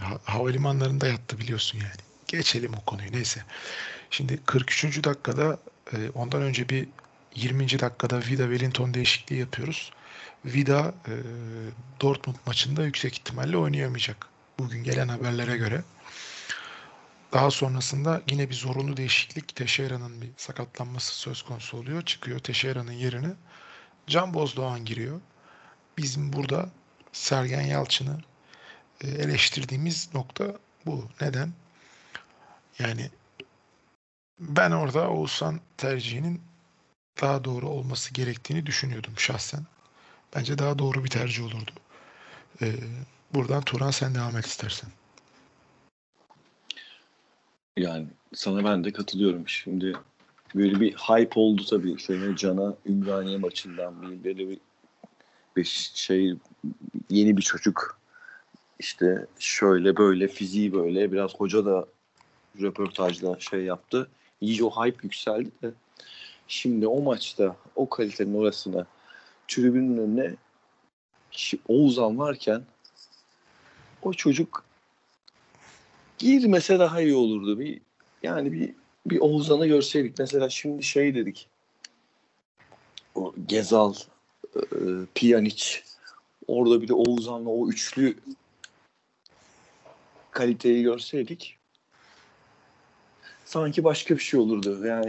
[0.00, 2.00] ha- havalimanlarında yattı biliyorsun yani.
[2.28, 3.40] Geçelim o konuyu neyse.
[4.10, 5.04] Şimdi 43.
[5.04, 5.58] dakikada
[5.92, 6.88] e, ondan önce bir
[7.34, 7.80] 20.
[7.80, 9.92] dakikada Vida Wellington değişikliği yapıyoruz.
[10.44, 11.14] Vida e,
[12.00, 14.26] Dortmund maçında yüksek ihtimalle oynayamayacak.
[14.58, 15.84] Bugün gelen haberlere göre.
[17.32, 19.56] Daha sonrasında yine bir zorunlu değişiklik.
[19.56, 22.02] Teixeira'nın bir sakatlanması söz konusu oluyor.
[22.02, 23.30] Çıkıyor Teixeira'nın yerine.
[24.06, 25.20] Can Bozdoğan giriyor.
[25.98, 26.70] Bizim burada
[27.12, 28.20] Sergen Yalçın'ı
[29.00, 30.44] e, eleştirdiğimiz nokta
[30.86, 31.08] bu.
[31.20, 31.52] Neden?
[32.78, 33.10] Yani
[34.38, 36.40] ben orada Oğuzhan tercihinin
[37.20, 39.60] daha doğru olması gerektiğini düşünüyordum şahsen.
[40.36, 41.70] Bence daha doğru bir tercih olurdu.
[42.62, 42.72] Ee,
[43.34, 44.90] buradan Turan sen devam et istersen.
[47.76, 49.48] yani sana ben de katılıyorum.
[49.48, 49.92] Şimdi
[50.54, 51.98] böyle bir hype oldu tabii.
[51.98, 54.58] Şöyle Can'a Ümraniye maçından bir böyle bir,
[55.56, 55.64] bir
[55.94, 56.34] şey
[57.10, 57.98] yeni bir çocuk
[58.78, 61.86] işte şöyle böyle fiziği böyle biraz hoca da
[62.60, 64.08] röportajda şey yaptı.
[64.42, 65.70] İyice o hype yükseldi de
[66.48, 68.86] şimdi o maçta o kalitenin orasına
[69.48, 70.34] tribünün önüne
[71.68, 72.62] Oğuzhan varken
[74.02, 74.64] o çocuk
[76.18, 77.58] girmese daha iyi olurdu.
[77.58, 77.80] Bir
[78.22, 78.74] yani bir
[79.06, 80.18] bir Oğuzhan'ı görseydik.
[80.18, 81.48] Mesela şimdi şey dedik.
[83.14, 83.94] O Gezal,
[84.56, 84.60] e,
[85.14, 85.80] Pjanic
[86.46, 88.16] orada bir de Oğuzhan'la o üçlü
[90.30, 91.58] kaliteyi görseydik
[93.52, 94.86] sanki başka bir şey olurdu.
[94.86, 95.06] Yani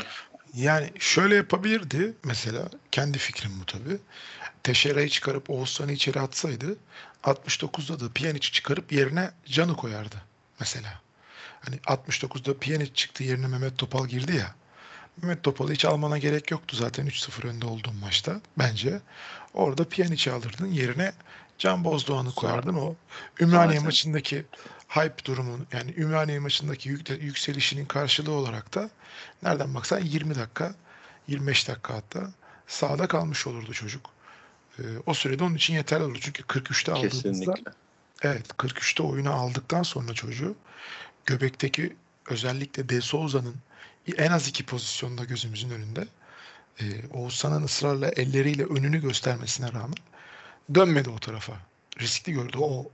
[0.53, 3.97] Yani şöyle yapabilirdi mesela kendi fikrim bu tabii.
[4.63, 6.75] Teşera'yı çıkarıp Oğuzhan'ı içeri atsaydı
[7.23, 10.15] 69'da da Pjanic'i çıkarıp yerine Can'ı koyardı
[10.59, 11.01] mesela.
[11.61, 14.55] Hani 69'da Pjanic çıktı yerine Mehmet Topal girdi ya.
[15.21, 19.01] Mehmet Topal'ı hiç almana gerek yoktu zaten 3-0 önde olduğun maçta bence.
[19.53, 21.13] Orada Pjanic'i alırdın yerine
[21.57, 22.95] Can Bozdoğan'ı koyardın o.
[23.39, 23.85] Ümraniye Zaten.
[23.85, 24.45] maçındaki
[24.95, 26.89] hype durumun yani Ümraniye maçındaki
[27.21, 28.89] yükselişinin karşılığı olarak da
[29.43, 30.75] nereden baksan 20 dakika
[31.27, 32.31] 25 dakika hatta
[32.67, 34.09] sahada kalmış olurdu çocuk.
[34.79, 36.19] Ee, o sürede onun için yeterli olur.
[36.21, 37.71] Çünkü 43'te aldığımızda kesinlikle.
[38.21, 40.55] Evet 43'te oyunu aldıktan sonra çocuğu
[41.25, 41.95] göbekteki
[42.29, 43.55] özellikle De Souza'nın
[44.17, 46.07] en az iki pozisyonda gözümüzün önünde
[46.79, 49.97] e, Oğuzhan'ın ısrarla elleriyle önünü göstermesine rağmen
[50.75, 51.53] dönmedi o tarafa.
[51.99, 52.91] Riskli gördü o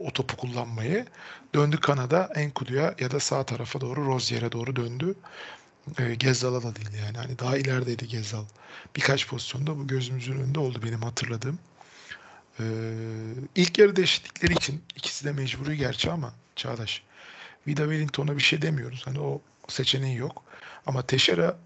[0.00, 1.06] o topu kullanmayı.
[1.54, 5.14] Döndü kanada Enkudu'ya ya da sağ tarafa doğru Rozier'e doğru döndü.
[5.98, 7.18] E, Gezzal'a da değil yani.
[7.18, 8.44] Hani daha ilerideydi Gezzal.
[8.96, 11.58] Birkaç pozisyonda bu gözümüzün önünde oldu benim hatırladığım.
[12.60, 12.64] Ee,
[13.54, 17.02] ilk yarı değişiklikleri için ikisi de mecburi gerçi ama Çağdaş.
[17.66, 19.02] Vida Wellington'a bir şey demiyoruz.
[19.06, 20.42] Hani o seçeneği yok.
[20.86, 21.56] Ama Teşera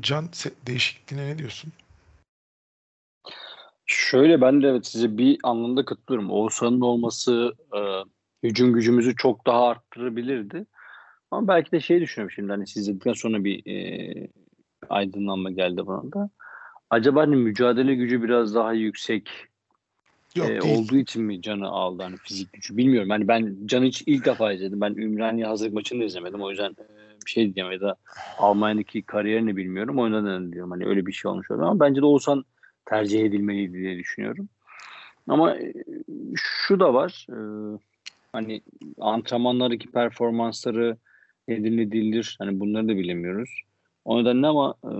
[0.00, 0.30] can
[0.66, 1.72] değişikliğine ne diyorsun?
[4.10, 6.30] Şöyle ben de evet size bir anlamda katılıyorum.
[6.30, 7.80] Oğuzhan'ın olması e,
[8.42, 10.66] hücum gücümüzü çok daha arttırabilirdi.
[11.30, 14.28] Ama belki de şey düşünüyorum şimdi hani siz dedikten sonra bir e,
[14.88, 16.30] aydınlanma geldi bana da.
[16.90, 19.30] Acaba hani mücadele gücü biraz daha yüksek
[20.36, 20.78] Yok e, değil.
[20.78, 23.10] olduğu için mi Can'ı aldı hani fizik gücü bilmiyorum.
[23.10, 24.80] Hani ben Can'ı hiç ilk defa izledim.
[24.80, 26.42] Ben Ümraniye hazırlık maçını da izlemedim.
[26.42, 26.86] O yüzden e,
[27.26, 27.96] bir şey diyeceğim ya da
[28.38, 29.98] Almanya'daki kariyerini bilmiyorum.
[29.98, 31.66] O yüzden diyorum hani öyle bir şey olmuş olabilir.
[31.66, 32.44] Ama bence de Oğuzhan
[32.90, 34.48] tercih edilmeliydi diye düşünüyorum.
[35.28, 35.72] Ama e,
[36.34, 37.26] şu da var.
[37.30, 37.38] e,
[38.32, 38.62] hani
[39.00, 40.96] antrenmanlardaki performansları
[41.48, 42.36] nedir ne değildir.
[42.38, 43.50] Hani bunları da bilemiyoruz.
[44.04, 44.92] O nedenle ama e,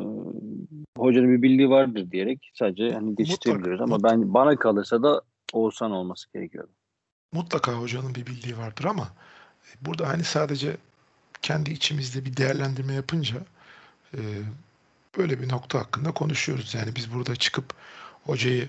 [0.98, 3.80] hocanın bir bildiği vardır diyerek sadece hani geçiştirebiliyoruz.
[3.80, 5.22] Ama ben bana kalırsa da
[5.52, 6.68] Oğuzhan olması gerekiyor.
[7.32, 9.08] Mutlaka hocanın bir bildiği vardır ama
[9.62, 10.76] e, burada hani sadece
[11.42, 13.36] kendi içimizde bir değerlendirme yapınca
[14.14, 14.18] e,
[15.18, 16.74] böyle bir nokta hakkında konuşuyoruz.
[16.74, 17.74] Yani biz burada çıkıp
[18.24, 18.68] hocayı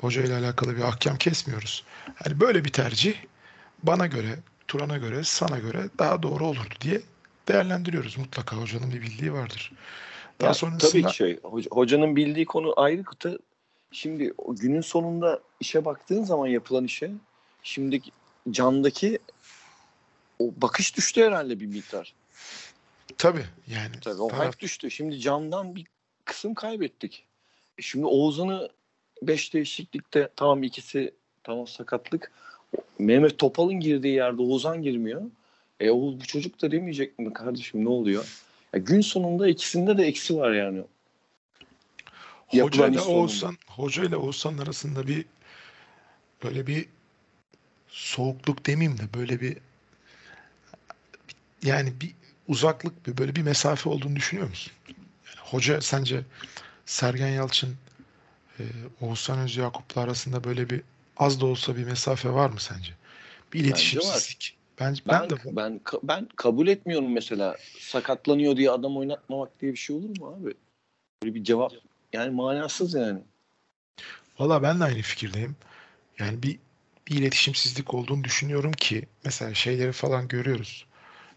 [0.00, 1.84] hocayla alakalı bir ahkam kesmiyoruz.
[2.14, 3.14] Hani böyle bir tercih
[3.82, 4.38] bana göre,
[4.68, 7.00] Turan'a göre, sana göre daha doğru olurdu diye
[7.48, 8.18] değerlendiriyoruz.
[8.18, 9.72] Mutlaka hocanın bir bildiği vardır.
[10.40, 11.38] Daha Ya, sonrasında Tabii ki şey.
[11.42, 13.38] hoca- hocanın bildiği konu ayrı kıta.
[13.92, 17.10] Şimdi o günün sonunda işe baktığın zaman yapılan işe
[17.62, 18.10] şimdiki
[18.50, 19.18] candaki
[20.38, 22.14] o bakış düştü herhalde bir miktar.
[23.18, 24.90] Tabii yani Tabii o taraf- hype düştü.
[24.90, 25.86] Şimdi candan bir
[26.24, 27.24] kısım kaybettik.
[27.78, 28.68] E Şimdi Oğuzhan'ı
[29.22, 32.32] 5 değişiklikte tamam ikisi tamam sakatlık.
[32.98, 35.22] Mehmet Topal'ın girdiği yerde Oğuzhan girmiyor.
[35.80, 38.24] E o bu çocuk da demeyecek mi kardeşim ne oluyor?
[38.74, 40.82] Ya gün sonunda ikisinde de eksi var yani.
[42.46, 43.00] Hoca ile.
[43.00, 45.26] Oğuzhan, Hoca ile Oğuzhan arasında bir
[46.44, 46.86] böyle bir
[47.88, 49.56] soğukluk demeyeyim de böyle bir
[51.62, 52.14] yani bir
[52.48, 54.72] uzaklık bir böyle bir mesafe olduğunu düşünüyor musun?
[54.88, 56.24] Yani hoca sence
[56.86, 57.76] Sergen Yalçın
[58.58, 58.62] e,
[59.00, 60.82] Oğuzhan Özyakup'la arasında böyle bir
[61.16, 62.92] az da olsa bir mesafe var mı sence?
[63.52, 64.58] Bir iletişimsizlik.
[64.80, 69.72] Bence ben, Ben, de ben, ka- ben kabul etmiyorum mesela sakatlanıyor diye adam oynatmamak diye
[69.72, 70.54] bir şey olur mu abi?
[71.22, 71.72] Böyle bir cevap
[72.12, 73.20] yani manasız yani.
[74.38, 75.56] Valla ben de aynı fikirdeyim.
[76.18, 76.58] Yani bir,
[77.08, 80.86] bir iletişimsizlik olduğunu düşünüyorum ki mesela şeyleri falan görüyoruz.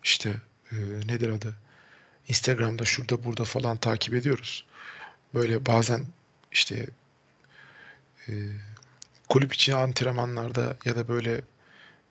[0.03, 0.35] İşte
[0.71, 1.55] e, nedir adı?
[2.27, 4.65] Instagram'da şurada burada falan takip ediyoruz.
[5.33, 6.05] Böyle bazen
[6.51, 6.87] işte
[8.27, 8.33] e,
[9.29, 11.41] kulüp içi antrenmanlarda ya da böyle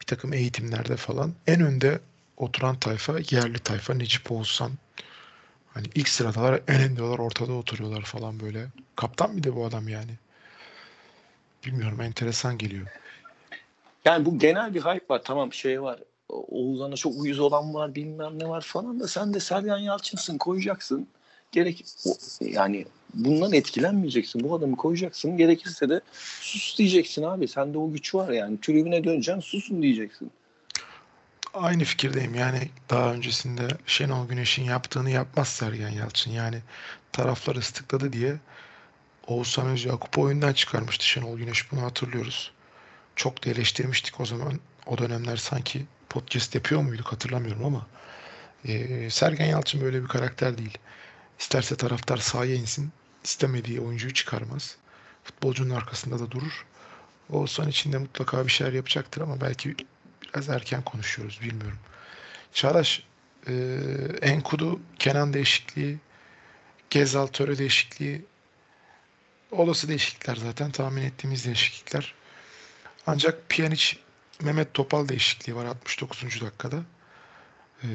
[0.00, 2.00] bir takım eğitimlerde falan en önde
[2.36, 4.72] oturan tayfa yerli tayfa Necip Oğuzhan.
[5.74, 8.66] Hani ilk sıradalar en öndeler ortada oturuyorlar falan böyle.
[8.96, 10.12] Kaptan bir de bu adam yani.
[11.66, 12.86] Bilmiyorum enteresan geliyor.
[14.04, 15.22] Yani bu genel bir hype var.
[15.24, 15.98] Tamam şey var.
[16.30, 21.08] Oğuzhan'a çok uyuz olan var bilmem ne var falan da sen de Sergen Yalçın'sın koyacaksın.
[21.52, 24.44] Gerek o, yani bundan etkilenmeyeceksin.
[24.44, 25.36] Bu adamı koyacaksın.
[25.36, 26.00] Gerekirse de
[26.40, 27.48] sus diyeceksin abi.
[27.48, 28.60] Sende o güç var yani.
[28.60, 30.30] Tribüne döneceksin susun diyeceksin.
[31.54, 32.34] Aynı fikirdeyim.
[32.34, 36.30] Yani daha öncesinde Şenol Güneş'in yaptığını yapmaz Sergen Yalçın.
[36.30, 36.58] Yani
[37.12, 38.36] taraflar ıslıkladı diye
[39.26, 41.72] Oğuzhan Özyakup'u oyundan çıkarmıştı Şenol Güneş.
[41.72, 42.52] Bunu hatırlıyoruz.
[43.16, 44.52] Çok da eleştirmiştik o zaman.
[44.86, 47.86] O dönemler sanki podcast yapıyor muyduk hatırlamıyorum ama
[48.64, 50.78] e, Sergen Yalçın böyle bir karakter değil.
[51.38, 52.92] İsterse taraftar sahaya insin,
[53.24, 54.76] istemediği oyuncuyu çıkarmaz.
[55.24, 56.66] Futbolcunun arkasında da durur.
[57.30, 59.76] Oğuzhan için de mutlaka bir şeyler yapacaktır ama belki
[60.22, 61.78] biraz erken konuşuyoruz bilmiyorum.
[62.52, 63.02] Çağdaş,
[63.48, 63.52] e,
[64.22, 65.98] Enkudu, Kenan değişikliği,
[66.90, 68.24] Gezal, Töre değişikliği
[69.50, 72.14] olası değişiklikler zaten tahmin ettiğimiz değişiklikler.
[73.06, 73.96] Ancak Pjanic,
[74.44, 76.22] Mehmet Topal değişikliği var 69.
[76.40, 76.76] dakikada.
[77.82, 77.88] E,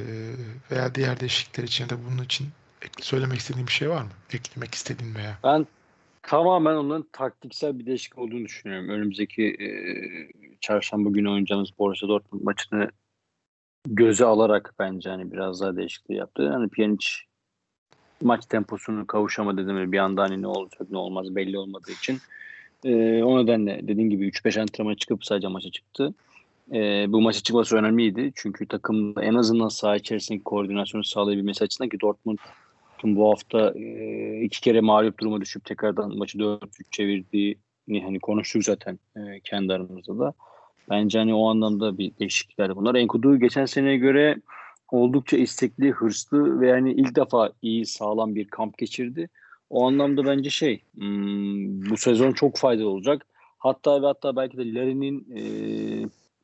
[0.71, 2.47] veya diğer değişiklikler için da bunun için
[2.81, 4.09] ek- söylemek istediğin bir şey var mı?
[4.33, 5.37] Eklemek istediğin veya.
[5.43, 5.67] Ben
[6.23, 8.89] tamamen onların taktiksel bir değişiklik olduğunu düşünüyorum.
[8.89, 9.69] Önümüzdeki e,
[10.61, 12.89] çarşamba günü oynayacağımız Borussia Dortmund maçını
[13.87, 16.49] göze alarak bence hani biraz daha değişikliği yaptı.
[16.49, 17.07] Hani Pjanic
[18.21, 19.91] maç temposunu kavuşamadı dedim.
[19.91, 22.21] Bir anda hani ne olacak ne olmaz belli olmadığı için.
[22.83, 26.13] E, o nedenle dediğim gibi 3-5 antrenmana çıkıp sadece maça çıktı.
[26.73, 28.31] E, bu maça çıkması önemliydi.
[28.35, 32.37] Çünkü takım en azından saha içerisindeki koordinasyonu sağlayabilmesi açısından ki Dortmund
[33.03, 36.59] bu hafta e, iki kere mağlup duruma düşüp tekrardan maçı 4-3
[36.91, 40.33] çevirdiğini hani konuştuk zaten e, kendi aramızda da.
[40.89, 42.95] Bence hani o anlamda bir değişiklikler bunlar.
[42.95, 44.35] Enkudu geçen seneye göre
[44.91, 49.29] oldukça istekli, hırslı ve yani ilk defa iyi sağlam bir kamp geçirdi.
[49.69, 53.25] O anlamda bence şey hmm, bu sezon çok faydalı olacak.
[53.57, 55.41] Hatta ve hatta belki de Larry'nin e,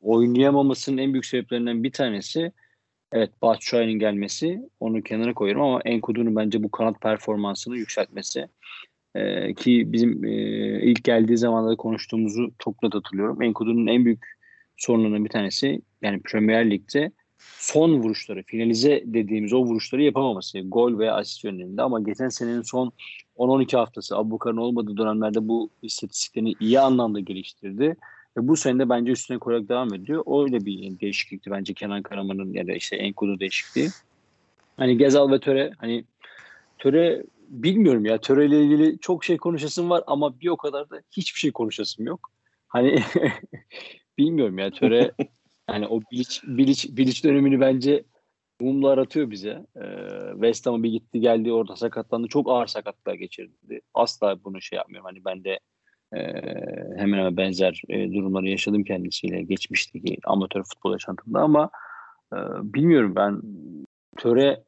[0.02, 2.52] oynayamamasının en büyük sebeplerinden bir tanesi
[3.12, 8.48] Evet Batshuayi'nin gelmesi onu kenara koyuyorum ama Enkudu'nun bence bu kanat performansını yükseltmesi
[9.14, 10.30] ee, ki bizim e,
[10.82, 13.42] ilk geldiği zamanlarda konuştuğumuzu çok net hatırlıyorum.
[13.42, 14.24] Enkudu'nun en büyük
[14.76, 20.60] sorunlarından bir tanesi yani Premier Lig'de son vuruşları, finalize dediğimiz o vuruşları yapamaması.
[20.60, 22.92] Gol veya asist yönlerinde ama geçen senenin son
[23.36, 27.96] 10-12 haftası Abubakar'ın olmadığı dönemlerde bu istatistiklerini iyi anlamda geliştirdi.
[28.36, 30.44] Ve bu sene de bence üstüne koyarak devam ediyor.
[30.44, 33.88] Öyle bir değişiklikti bence Kenan Karaman'ın ya da işte Enkudu değişikliği.
[34.76, 36.04] Hani Gezal ve Töre hani
[36.78, 41.02] Töre bilmiyorum ya Töre ile ilgili çok şey konuşasım var ama bir o kadar da
[41.10, 42.30] hiçbir şey konuşasım yok.
[42.68, 43.02] Hani
[44.18, 45.12] bilmiyorum ya Töre
[45.70, 48.04] yani o Bilic, Bilic, Bilic dönemini bence
[48.60, 49.66] mumla aratıyor bize.
[49.76, 52.28] Ee, West Ham'a bir gitti geldi orada sakatlandı.
[52.28, 53.80] Çok ağır sakatlığa geçirdi.
[53.94, 55.06] Asla bunu şey yapmıyorum.
[55.06, 55.58] Hani ben de
[56.12, 56.20] e,
[56.96, 61.70] hemen hemen benzer e, durumları yaşadım kendisiyle geçmişteki amatör futbol yaşantımda ama
[62.32, 63.42] e, bilmiyorum ben
[64.16, 64.62] töre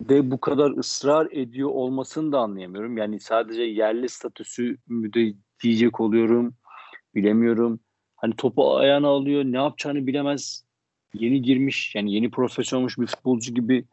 [0.00, 2.96] de bu kadar ısrar ediyor olmasını da anlayamıyorum.
[2.96, 6.54] Yani sadece yerli statüsü mü de diyecek oluyorum.
[7.14, 7.80] Bilemiyorum.
[8.16, 9.44] Hani topu ayağına alıyor.
[9.44, 10.64] Ne yapacağını bilemez.
[11.14, 13.84] Yeni girmiş yani yeni profesyonel olmuş bir futbolcu gibi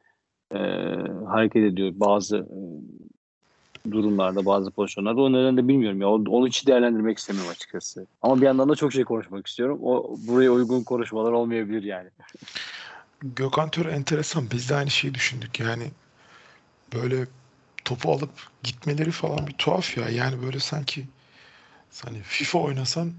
[0.51, 0.57] e,
[1.27, 2.57] hareket ediyor bazı e,
[3.91, 5.21] durumlarda bazı pozisyonlarda.
[5.21, 6.07] O nedenle de bilmiyorum ya.
[6.07, 8.07] Onu hiç değerlendirmek istemiyorum açıkçası.
[8.21, 9.79] Ama bir yandan da çok şey konuşmak istiyorum.
[9.83, 12.09] O buraya uygun konuşmalar olmayabilir yani.
[13.21, 14.51] Gökhan Töre enteresan.
[14.51, 15.59] Biz de aynı şeyi düşündük.
[15.59, 15.91] Yani
[16.93, 17.27] böyle
[17.85, 18.31] topu alıp
[18.63, 20.09] gitmeleri falan bir tuhaf ya.
[20.09, 21.05] Yani böyle sanki
[22.05, 23.13] hani FIFA oynasan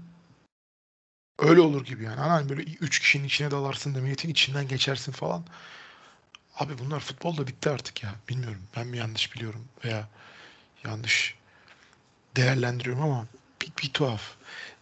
[1.39, 2.15] öyle olur gibi yani.
[2.15, 5.43] Hani böyle üç kişinin içine dalarsın da milletin içinden geçersin falan.
[6.59, 8.09] Abi bunlar futbolda bitti artık ya.
[8.29, 8.61] Bilmiyorum.
[8.75, 10.07] Ben mi yanlış biliyorum veya
[10.83, 11.35] yanlış
[12.35, 13.27] değerlendiriyorum ama
[13.61, 14.21] bir, bir tuhaf.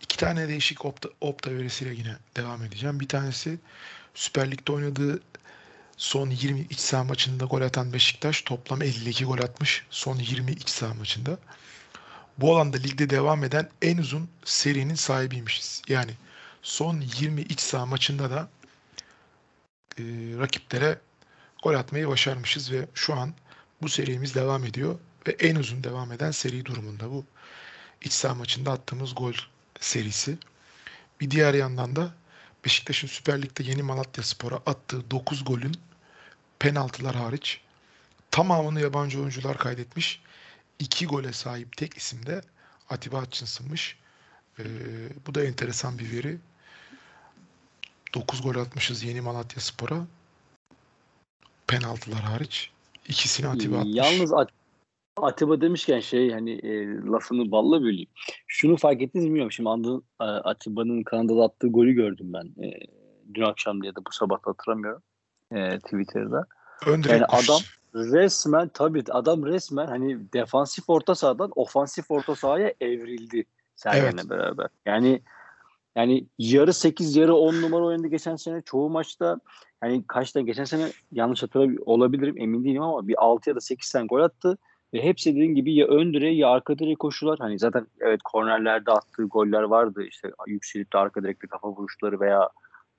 [0.01, 2.99] İki tane değişik opta, opta verisiyle yine devam edeceğim.
[2.99, 3.59] Bir tanesi
[4.13, 5.19] Süper Lig'de oynadığı
[5.97, 10.69] son 20 iç saha maçında gol atan Beşiktaş toplam 52 gol atmış son 20 iç
[10.69, 11.37] saha maçında.
[12.37, 15.81] Bu alanda ligde devam eden en uzun serinin sahibiymişiz.
[15.87, 16.11] Yani
[16.61, 18.49] son 20 iç saha maçında da
[19.99, 20.03] e,
[20.37, 20.99] rakiplere
[21.63, 23.33] gol atmayı başarmışız ve şu an
[23.81, 27.25] bu serimiz devam ediyor ve en uzun devam eden seri durumunda bu
[28.01, 29.33] iç saha maçında attığımız gol
[29.79, 30.37] serisi.
[31.21, 32.13] Bir diğer yandan da
[32.65, 35.75] Beşiktaş'ın Süper Lig'de yeni Malatya Spor'a attığı 9 golün
[36.59, 37.61] penaltılar hariç
[38.31, 40.21] tamamını yabancı oyuncular kaydetmiş.
[40.79, 42.41] 2 gole sahip tek isim de
[42.89, 43.97] Atiba Hutchinson'mış.
[44.59, 44.63] Ee,
[45.27, 46.37] bu da enteresan bir veri.
[48.13, 50.07] 9 gol atmışız yeni Malatya Spor'a.
[51.67, 52.71] Penaltılar hariç.
[53.07, 53.95] İkisini Atiba atmış.
[53.95, 54.56] Yalnız At
[55.21, 58.09] Atiba demişken şey hani e, lafını balla böleyim.
[58.47, 59.51] Şunu fark ettiniz mi bilmiyorum.
[59.51, 62.63] Şimdi Andı, e, Atiba'nın Kanada'da attığı golü gördüm ben.
[62.63, 62.73] E,
[63.33, 65.01] dün akşam diye de bu sabah hatırlamıyorum.
[65.51, 66.45] E, Twitter'da.
[66.85, 67.59] Ön yani adam
[67.95, 74.29] resmen tabii adam resmen hani defansif orta sahadan ofansif orta sahaya evrildi Sergen'le evet.
[74.29, 74.67] beraber.
[74.85, 75.21] Yani
[75.95, 79.39] yani yarı 8 yarı 10 numara oynadı geçen sene çoğu maçta
[79.83, 83.91] yani kaçta geçen sene yanlış hatırlamıyorum olabilirim emin değilim ama bir 6 ya da 8
[83.91, 84.57] tane gol attı.
[84.93, 87.39] Ve hepsi dediğim gibi ya ön direğe ya arka direğe koşular.
[87.39, 90.03] Hani zaten evet kornerlerde attığı goller vardı.
[90.03, 92.49] İşte yükselip de arka direkte kafa vuruşları veya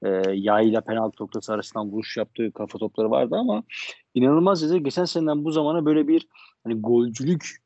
[0.03, 3.63] e, yayla penaltı noktası arasından vuruş yaptığı kafa topları vardı ama
[4.15, 4.83] inanılmaz dedi.
[4.83, 6.29] Geçen seneden bu zamana böyle bir
[6.65, 7.57] hani golcülük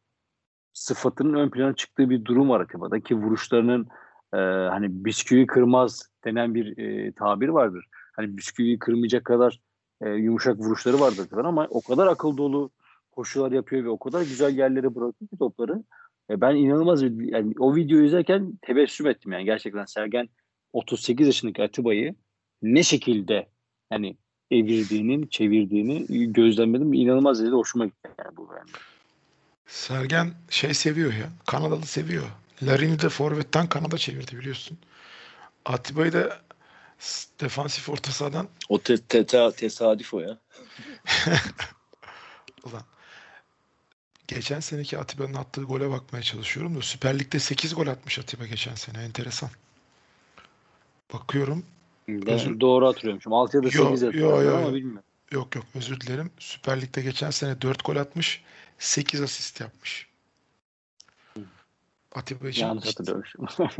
[0.72, 3.88] sıfatının ön plana çıktığı bir durum var Atiba'da ki vuruşlarının
[4.34, 4.36] e,
[4.70, 7.86] hani bisküvi kırmaz denen bir e, tabir vardır.
[8.16, 9.60] Hani bisküvi kırmayacak kadar
[10.00, 12.70] e, yumuşak vuruşları vardır ama o kadar akıl dolu
[13.12, 15.82] koşular yapıyor ve o kadar güzel yerlere bırakıyor ki topları.
[16.30, 20.28] E, ben inanılmaz yani o videoyu izlerken tebessüm ettim yani gerçekten Sergen
[20.72, 22.14] 38 yaşındaki Atiba'yı
[22.62, 23.48] ne şekilde
[23.90, 24.16] hani
[24.50, 26.92] evirdiğini, çevirdiğini gözlemledim.
[26.92, 27.50] İnanılmaz dedi.
[27.50, 28.66] Hoşuma gitti yani bu benim.
[29.66, 31.28] Sergen şey seviyor ya.
[31.46, 32.24] Kanadalı seviyor.
[32.62, 34.78] Larin'i de forvetten Kanada çevirdi biliyorsun.
[35.64, 36.40] Atiba'yı da
[37.40, 40.38] defansif orta sahadan o te, te, te, tesadüf o ya.
[42.64, 42.82] Ulan
[44.28, 48.74] geçen seneki Atiba'nın attığı gole bakmaya çalışıyorum da Süper Lig'de 8 gol atmış Atiba geçen
[48.74, 49.04] sene.
[49.04, 49.50] Enteresan.
[51.12, 51.64] Bakıyorum.
[52.26, 52.60] Özür...
[52.60, 53.32] Doğru hatırlıyormuşum.
[53.32, 55.02] 6 ya da 8 hatırlıyorum ama bilmiyorum.
[55.30, 56.30] Yok yok özür dilerim.
[56.38, 58.42] Süper Lig'de geçen sene 4 gol atmış.
[58.78, 60.08] 8 asist yapmış.
[62.14, 63.46] Atiba için Yanlış hatırlıyormuşum.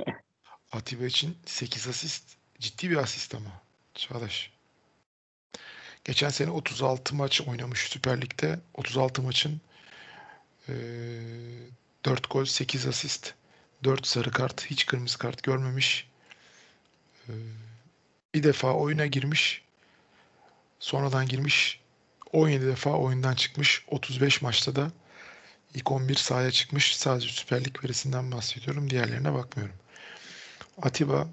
[0.73, 2.25] Atiba için 8 asist
[2.59, 3.51] ciddi bir asist ama.
[3.95, 4.51] Çağdaş.
[6.05, 8.61] Geçen sene 36 maç oynamış Süper Lig'de.
[8.75, 9.61] 36 maçın
[10.73, 10.77] e,
[12.05, 13.35] 4 gol, 8 asist,
[13.85, 16.09] 4 sarı kart, hiç kırmızı kart görmemiş.
[17.29, 17.33] E,
[18.35, 19.63] bir defa oyuna girmiş.
[20.81, 21.81] Sonradan girmiş
[22.33, 23.85] 17 defa oyundan çıkmış.
[23.89, 24.93] 35 maçta da
[25.75, 26.97] ilk 11 sahaya çıkmış.
[26.97, 28.91] Sadece Süper Lig verisinden bahsediyorum.
[28.91, 29.77] Diğerlerine bakmıyorum.
[30.83, 31.29] Atiba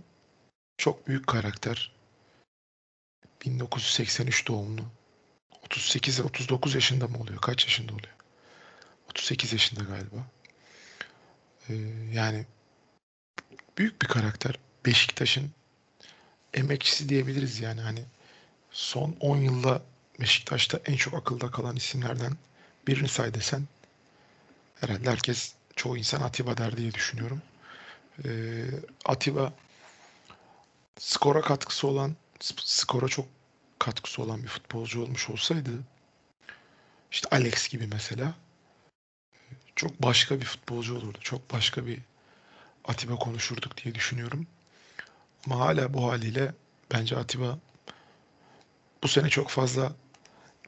[0.78, 1.92] çok büyük karakter.
[3.46, 4.82] 1983 doğumlu.
[5.66, 7.42] 38 39 yaşında mı oluyor?
[7.42, 8.19] Kaç yaşında oluyor?
[9.10, 10.26] 38 yaşında galiba.
[11.70, 11.74] Ee,
[12.14, 12.46] yani
[13.78, 14.60] büyük bir karakter.
[14.86, 15.52] Beşiktaş'ın
[16.54, 18.04] emekçisi diyebiliriz yani hani
[18.72, 19.82] son 10 yılda
[20.20, 22.34] Beşiktaş'ta en çok akılda kalan isimlerden
[22.88, 23.68] birini say desen
[24.80, 27.42] herhalde herkes çoğu insan Atiba der diye düşünüyorum.
[28.26, 28.66] Ee,
[29.06, 29.54] Atiba
[31.00, 32.16] skora katkısı olan
[32.64, 33.26] skora çok
[33.80, 35.72] katkısı olan bir futbolcu olmuş olsaydı
[37.12, 38.34] işte Alex gibi mesela
[39.80, 41.18] çok başka bir futbolcu olurdu.
[41.22, 42.00] Çok başka bir
[42.86, 44.48] Atiba konuşurduk diye düşünüyorum.
[45.46, 46.54] Ama hala bu haliyle
[46.94, 47.60] bence Atiba
[49.04, 49.94] bu sene çok fazla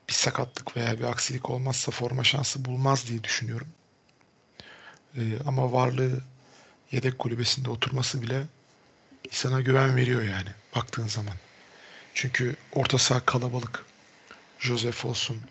[0.10, 3.68] bir sakatlık veya bir aksilik olmazsa forma şansı bulmaz diye düşünüyorum.
[5.18, 6.22] Ee, ama varlığı
[6.92, 8.44] yedek kulübesinde oturması bile
[9.32, 11.36] insana güven veriyor yani baktığın zaman.
[12.14, 13.86] Çünkü orta saha kalabalık.
[14.60, 15.42] Josef olsun,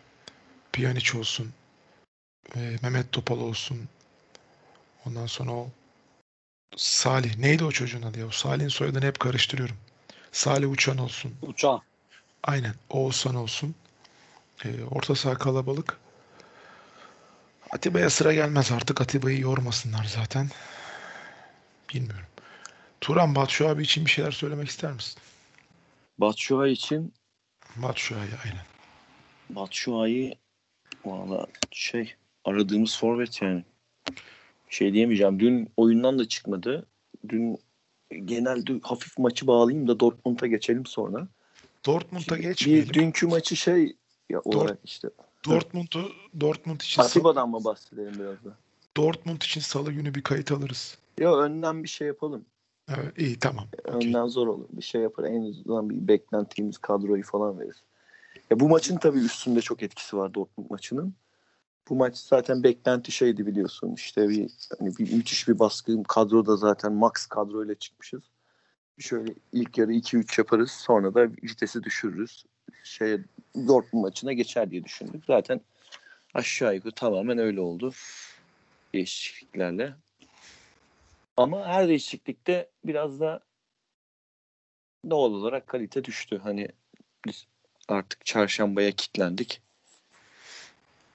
[0.73, 1.53] Pjanic olsun,
[2.57, 3.89] e, Mehmet Topal olsun.
[5.07, 5.71] Ondan sonra o
[6.77, 7.37] Salih.
[7.37, 8.27] Neydi o çocuğun adı ya?
[8.27, 9.77] O Salih'in soyadını hep karıştırıyorum.
[10.33, 11.35] Salih Uçan olsun.
[11.43, 11.83] Uçan.
[12.43, 12.75] Aynen.
[12.91, 13.75] Oğuzhan olsun.
[14.65, 15.99] E, orta saha kalabalık.
[17.71, 19.01] Atiba'ya sıra gelmez artık.
[19.01, 20.51] Atiba'yı yormasınlar zaten.
[21.95, 22.27] Bilmiyorum.
[23.01, 25.23] Turan Batshuayi için bir şeyler söylemek ister misin?
[26.19, 27.15] Batshuayi için
[27.77, 28.65] Batshuayi aynen.
[29.51, 30.39] Batshuayi
[31.05, 32.15] valla şey
[32.45, 33.65] aradığımız forvet yani.
[34.69, 35.41] Şey diyemeyeceğim.
[35.41, 36.87] Dün oyundan da çıkmadı.
[37.29, 37.59] Dün
[38.25, 41.29] genelde hafif maçı bağlayayım da Dortmund'a geçelim sonra.
[41.87, 42.95] Dortmund'a Bir geçmeyelim.
[42.95, 43.97] dünkü maçı şey
[44.31, 45.09] ya olarak işte
[45.45, 48.57] Dortmund'u Dortmund için Atiba'dan mı bahsedelim biraz da?
[48.97, 50.99] Dortmund için salı günü bir kayıt alırız.
[51.19, 52.45] Ya önden bir şey yapalım.
[52.89, 53.65] Evet, iyi tamam.
[53.85, 54.09] Okey.
[54.09, 54.67] Önden zor olur.
[54.73, 55.25] Bir şey yapar.
[55.25, 57.83] En azından bir beklentimiz kadroyu falan veririz.
[58.51, 61.15] Ya bu maçın tabii üstünde çok etkisi var Dortmund maçının.
[61.91, 63.95] Bu maç zaten beklenti şeydi biliyorsun.
[63.95, 68.23] İşte bir hani bir müthiş bir baskı kadroda zaten max kadroyla çıkmışız.
[68.99, 70.71] Şöyle ilk yarı 2-3 yaparız.
[70.71, 72.45] Sonra da vitesi düşürürüz.
[72.85, 73.19] Şey
[73.69, 75.25] Dortmund maçına geçer diye düşündük.
[75.27, 75.61] Zaten
[76.35, 77.93] aşağı yukarı tamamen öyle oldu.
[78.95, 79.95] Değişikliklerle.
[81.37, 83.41] Ama her değişiklikte biraz da
[85.11, 86.41] doğal olarak kalite düştü.
[86.43, 86.69] Hani
[87.27, 87.47] biz
[87.89, 89.63] artık çarşambaya kilitlendik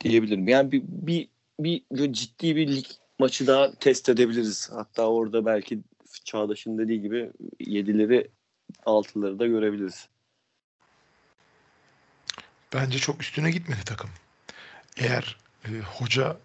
[0.09, 0.47] diyebilirim.
[0.47, 1.27] Yani bir, bir,
[1.59, 2.85] bir ciddi bir lig
[3.19, 4.69] maçı daha test edebiliriz.
[4.73, 5.79] Hatta orada belki
[6.23, 8.27] Çağdaş'ın dediği gibi yedileri
[8.85, 10.07] altıları da görebiliriz.
[12.73, 14.09] Bence çok üstüne gitmedi takım.
[14.97, 16.37] Eğer e, hoca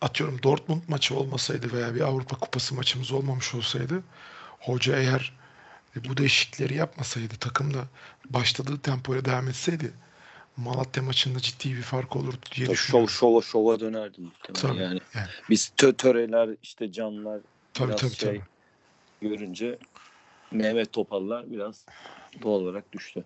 [0.00, 4.02] atıyorum Dortmund maçı olmasaydı veya bir Avrupa Kupası maçımız olmamış olsaydı
[4.60, 5.36] hoca eğer
[5.96, 7.84] e, bu değişiklikleri yapmasaydı takım da
[8.30, 9.92] başladığı tempoya devam etseydi
[10.56, 13.08] Malatya maçında ciddi bir fark olurdu diye Şov, düşünüyorum.
[13.10, 14.62] şova şova dönerdi muhtemelen.
[14.62, 15.00] Tabii, yani.
[15.14, 15.28] yani.
[15.50, 17.40] Biz tö töreler işte canlar
[17.74, 19.30] Tabii biraz tabii şey tabii.
[19.30, 19.78] görünce
[20.52, 21.86] Mehmet Topallar biraz
[22.42, 23.24] doğal olarak düştü.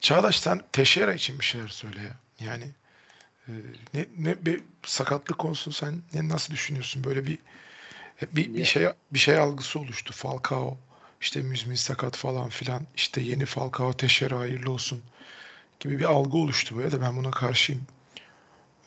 [0.00, 2.46] Çağdaş sen Teşera için bir şeyler söyle ya.
[2.46, 2.64] Yani
[3.48, 3.52] e,
[3.94, 7.04] ne, ne bir sakatlık konusunu sen ne nasıl düşünüyorsun?
[7.04, 7.38] Böyle bir
[8.32, 10.12] bir, bir Ya- şey bir şey algısı oluştu.
[10.12, 10.76] Falcao
[11.20, 12.82] işte müzmin sakat falan filan.
[12.96, 15.02] İşte yeni Falcao Teşera hayırlı olsun
[15.82, 17.82] gibi bir algı oluştu böyle de ben buna karşıyım.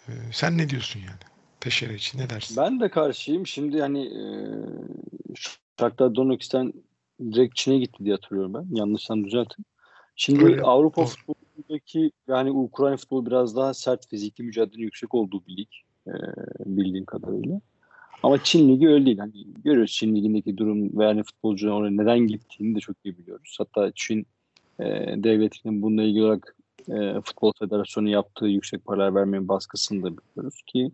[0.07, 1.19] E, sen ne diyorsun yani?
[1.59, 2.57] Teşera için ne dersin?
[2.57, 3.47] Ben de karşıyım.
[3.47, 4.23] Şimdi hani e,
[5.35, 6.73] Shakhtar Donetsk'ten
[7.21, 8.75] direkt Çin'e gitti diye hatırlıyorum ben.
[8.75, 9.65] Yanlışsam düzeltin.
[10.15, 11.09] Şimdi Öyle, Avrupa doğru.
[11.09, 15.67] futbolundaki yani Ukrayna futbolu biraz daha sert fizikli mücadele yüksek olduğu bir lig
[16.07, 16.13] e,
[16.65, 17.61] bildiğim kadarıyla.
[18.23, 19.17] Ama Çin Ligi öyle değil.
[19.17, 19.31] Hani
[19.63, 23.55] görüyoruz Çin Ligi'ndeki durum ve hani futbolcuların oraya neden gittiğini de çok iyi biliyoruz.
[23.57, 24.27] Hatta Çin
[24.79, 24.83] e,
[25.17, 26.55] devletinin bununla ilgili olarak
[26.89, 30.91] e, Futbol Federasyonu yaptığı yüksek paralar vermeyin baskısını da biliyoruz ki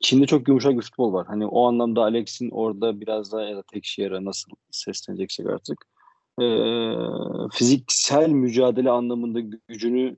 [0.00, 1.26] Çin'de çok yumuşak bir futbol var.
[1.26, 5.86] Hani o anlamda Alex'in orada biraz daha ya da tek şehre nasıl sesleneceksek artık
[6.40, 6.46] e,
[7.52, 10.16] fiziksel mücadele anlamında gücünü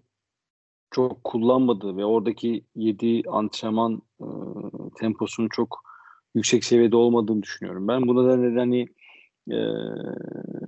[0.91, 4.27] çok kullanmadığı ve oradaki yedi antrenman e,
[4.99, 5.83] temposunun çok
[6.35, 7.89] yüksek seviyede olmadığını düşünüyorum.
[7.89, 8.89] Ben bu nedenle hani
[9.51, 9.59] e,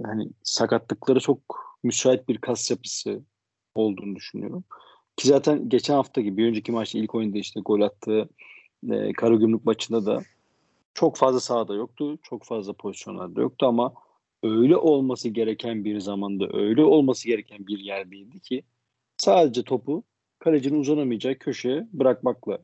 [0.05, 1.41] hani sakatlıkları çok
[1.83, 3.23] müsait bir kas yapısı
[3.79, 4.65] olduğunu düşünüyorum.
[5.17, 8.29] Ki zaten geçen hafta gibi bir önceki maçta ilk oyunda işte gol attığı
[8.91, 10.23] e, Karagümrük maçında da
[10.95, 12.19] çok fazla sahada yoktu.
[12.23, 13.95] Çok fazla pozisyonlarda yoktu ama
[14.43, 18.63] öyle olması gereken bir zamanda öyle olması gereken bir yerdeydi ki
[19.17, 20.05] sadece topu
[20.39, 22.59] kalecinin uzanamayacağı köşeye bırakmakla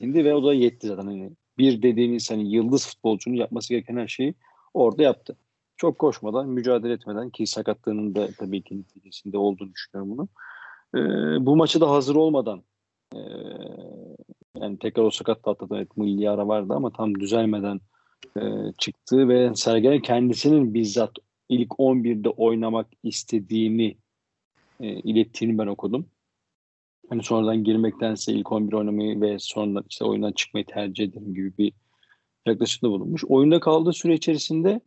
[0.00, 1.06] hani, ve o da yetti zaten.
[1.06, 4.34] Hani bir dediğimiz hani yıldız futbolcunun yapması gereken her şeyi
[4.74, 5.36] orada yaptı.
[5.78, 10.28] Çok koşmadan, mücadele etmeden ki sakatlığının da tabii ki neticesinde olduğunu düşünüyorum bunu.
[10.94, 12.62] Ee, bu maçı da hazır olmadan
[13.14, 13.20] e,
[14.60, 15.76] yani tekrar o sakatlığı atladı.
[15.76, 17.80] Evet milli ara vardı ama tam düzelmeden
[18.36, 18.42] e,
[18.78, 21.12] çıktı ve Sergen kendisinin bizzat
[21.48, 23.96] ilk 11'de oynamak istediğini
[24.80, 26.06] e, ilettiğini ben okudum.
[27.08, 31.72] Hani sonradan girmektense ilk 11 oynamayı ve sonra işte oyundan çıkmayı tercih ederim gibi bir
[32.46, 33.24] yaklaşımda bulunmuş.
[33.24, 34.80] Oyunda kaldığı süre içerisinde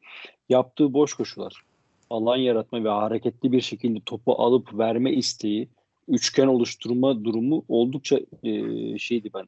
[0.51, 1.63] yaptığı boş koşular,
[2.09, 5.69] alan yaratma ve hareketli bir şekilde topu alıp verme isteği,
[6.07, 8.51] üçgen oluşturma durumu oldukça e,
[8.97, 9.45] şeydi ben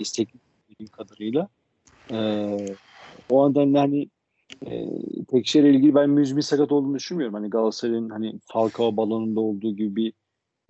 [0.00, 0.38] istekli
[0.68, 1.48] bildiğim kadarıyla.
[2.10, 2.48] E,
[3.30, 4.08] o anda hani
[4.66, 4.88] e,
[5.28, 7.34] Tekşehir'e ilgili ben müzmin sakat olduğunu düşünmüyorum.
[7.34, 10.12] Hani Galatasaray'ın hani Falcao balonunda olduğu gibi bir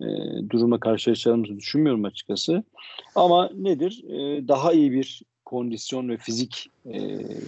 [0.01, 0.07] e,
[0.49, 2.63] duruma karşılaşacağımızı düşünmüyorum açıkçası.
[3.15, 4.03] Ama nedir?
[4.07, 6.99] E, daha iyi bir kondisyon ve fizik e,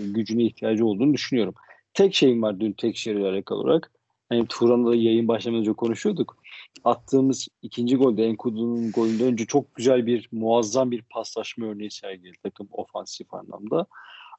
[0.05, 1.53] gücüne ihtiyacı olduğunu düşünüyorum.
[1.94, 3.92] Tek şeyim var dün Tekşehir ile alakalı olarak.
[4.30, 6.38] Hani Turan'la da yayın başlamadan önce konuşuyorduk.
[6.84, 12.68] Attığımız ikinci golde Enkudu'nun golünden önce çok güzel bir muazzam bir paslaşma örneği sergiledi takım
[12.72, 13.86] ofansif anlamda.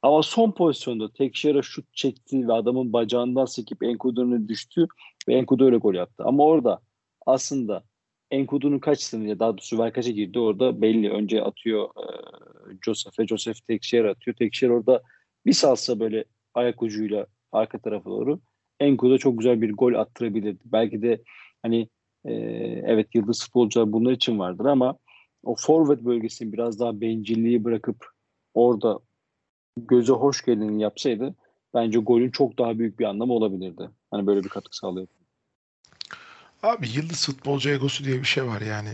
[0.01, 4.87] Ama son pozisyonda Tekşehir'e şut çekti ve adamın bacağından sekip Enkudu'nun düştü
[5.27, 6.23] ve Enkudu öyle gol yaptı.
[6.25, 6.81] Ama orada
[7.25, 7.83] aslında
[8.31, 11.09] Enkudu'nun kaçsını ya daha doğrusu Verkaç'a girdi orada belli.
[11.11, 12.05] Önce atıyor e,
[12.85, 14.37] Joseph'e, Joseph Tekşehir atıyor.
[14.37, 15.01] Tekşehir orada
[15.45, 18.39] bir salsa böyle ayak ucuyla arka tarafa doğru
[18.79, 20.59] Enkudu çok güzel bir gol attırabilirdi.
[20.65, 21.21] Belki de
[21.61, 21.89] hani
[22.25, 22.33] e,
[22.85, 24.97] evet yıldız futbolcular bunlar için vardır ama
[25.43, 28.05] o forvet bölgesini biraz daha bencilliği bırakıp
[28.53, 28.99] orada
[29.77, 31.35] göze hoş geleni yapsaydı
[31.73, 33.89] bence golün çok daha büyük bir anlamı olabilirdi.
[34.11, 35.07] Hani böyle bir katkı sağlıyor.
[36.63, 38.89] Abi yıldız futbolcu egosu diye bir şey var yani.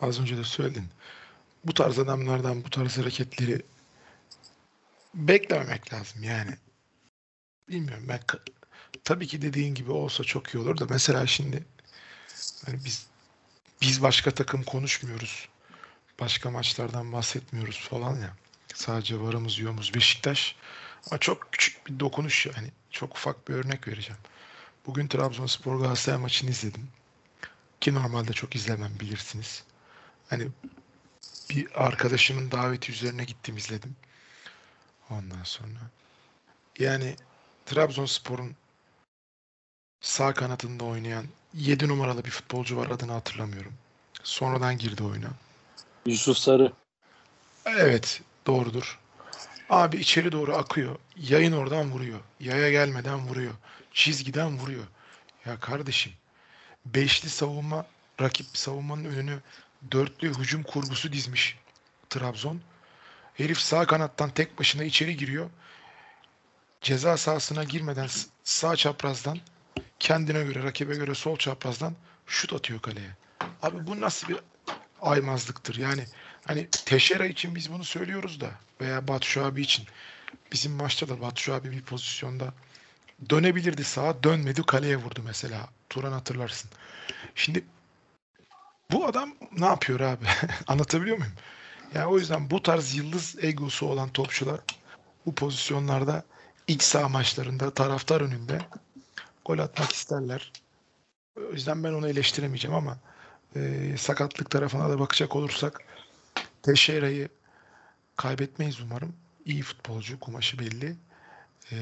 [0.00, 0.84] Az önce de söyledin.
[1.64, 3.62] Bu tarz adamlardan bu tarz hareketleri
[5.14, 6.50] beklememek lazım yani.
[7.70, 8.20] Bilmiyorum ben
[9.04, 11.64] tabii ki dediğin gibi olsa çok iyi olur da mesela şimdi
[12.66, 13.06] hani biz
[13.82, 15.48] biz başka takım konuşmuyoruz.
[16.20, 18.36] Başka maçlardan bahsetmiyoruz falan ya.
[18.74, 20.56] Sadece varımız yoğumuz Beşiktaş.
[21.10, 22.70] Ama çok küçük bir dokunuş yani.
[22.90, 24.20] Çok ufak bir örnek vereceğim.
[24.86, 26.88] Bugün Trabzonspor Galatasaray maçını izledim.
[27.80, 29.64] Ki normalde çok izlemem bilirsiniz.
[30.28, 30.48] Hani
[31.50, 33.96] bir arkadaşımın daveti üzerine gittim izledim.
[35.10, 35.80] Ondan sonra.
[36.78, 37.16] Yani
[37.70, 38.56] Trabzonspor'un
[40.00, 43.72] sağ kanatında oynayan 7 numaralı bir futbolcu var adını hatırlamıyorum.
[44.22, 45.30] Sonradan girdi oyuna.
[46.06, 46.72] Yusuf Sarı.
[47.66, 48.98] Evet doğrudur.
[49.68, 50.96] Abi içeri doğru akıyor.
[51.16, 52.20] Yayın oradan vuruyor.
[52.40, 53.54] Yaya gelmeden vuruyor.
[53.92, 54.84] Çizgiden vuruyor.
[55.46, 56.12] Ya kardeşim
[56.86, 57.86] beşli savunma
[58.20, 59.40] rakip savunmanın önünü
[59.92, 61.58] dörtlü hücum kurgusu dizmiş
[62.08, 62.60] Trabzon.
[63.34, 65.50] Herif sağ kanattan tek başına içeri giriyor.
[66.80, 68.08] Ceza sahasına girmeden
[68.44, 69.38] sağ çaprazdan
[69.98, 71.94] kendine göre rakibe göre sol çaprazdan
[72.26, 73.16] şut atıyor kaleye.
[73.62, 74.36] Abi bu nasıl bir
[75.02, 75.76] aymazlıktır?
[75.76, 76.04] Yani
[76.46, 78.50] hani Teşera için biz bunu söylüyoruz da
[78.80, 79.86] veya Batu abi için
[80.52, 82.54] bizim maçta da Batu abi bir pozisyonda
[83.30, 85.68] dönebilirdi sağa dönmedi kaleye vurdu mesela.
[85.90, 86.70] Turan hatırlarsın.
[87.34, 87.64] Şimdi
[88.90, 90.24] bu adam ne yapıyor abi?
[90.66, 91.32] Anlatabiliyor muyum?
[91.94, 94.60] Yani o yüzden bu tarz yıldız egosu olan topçular
[95.26, 96.24] bu pozisyonlarda
[96.70, 98.60] iç saha maçlarında taraftar önünde
[99.44, 100.52] gol atmak isterler.
[101.36, 102.98] O yüzden ben onu eleştiremeyeceğim ama
[103.56, 105.80] e, sakatlık tarafına da bakacak olursak
[106.62, 107.28] Teixeira'yı
[108.16, 109.16] kaybetmeyiz umarım.
[109.44, 110.96] İyi futbolcu, kumaşı belli.
[111.72, 111.76] E,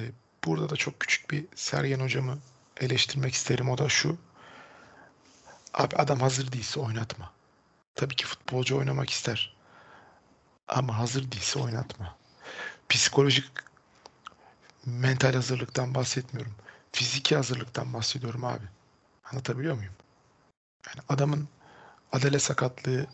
[0.45, 2.39] burada da çok küçük bir Sergen hocamı
[2.81, 3.71] eleştirmek isterim.
[3.71, 4.19] O da şu.
[5.75, 7.33] Abi adam hazır değilse oynatma.
[7.95, 9.57] Tabii ki futbolcu oynamak ister.
[10.69, 12.17] Ama hazır değilse oynatma.
[12.89, 13.69] Psikolojik
[14.87, 16.55] mental hazırlıktan bahsetmiyorum.
[16.93, 18.65] Fiziki hazırlıktan bahsediyorum abi.
[19.33, 19.93] Anlatabiliyor muyum?
[20.87, 21.49] Yani adamın
[22.13, 23.07] adale sakatlığı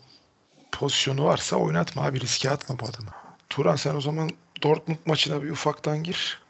[0.71, 3.09] pozisyonu varsa oynatma abi riske atma bu adamı.
[3.49, 4.29] Turan sen o zaman
[4.63, 6.41] Dortmund maçına bir ufaktan gir.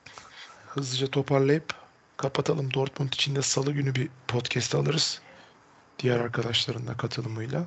[0.68, 1.74] Hızlıca toparlayıp
[2.18, 2.74] kapatalım.
[2.74, 5.22] Dortmund için de salı günü bir podcast alırız.
[5.99, 7.66] Diğer arkadaşların da katılımıyla.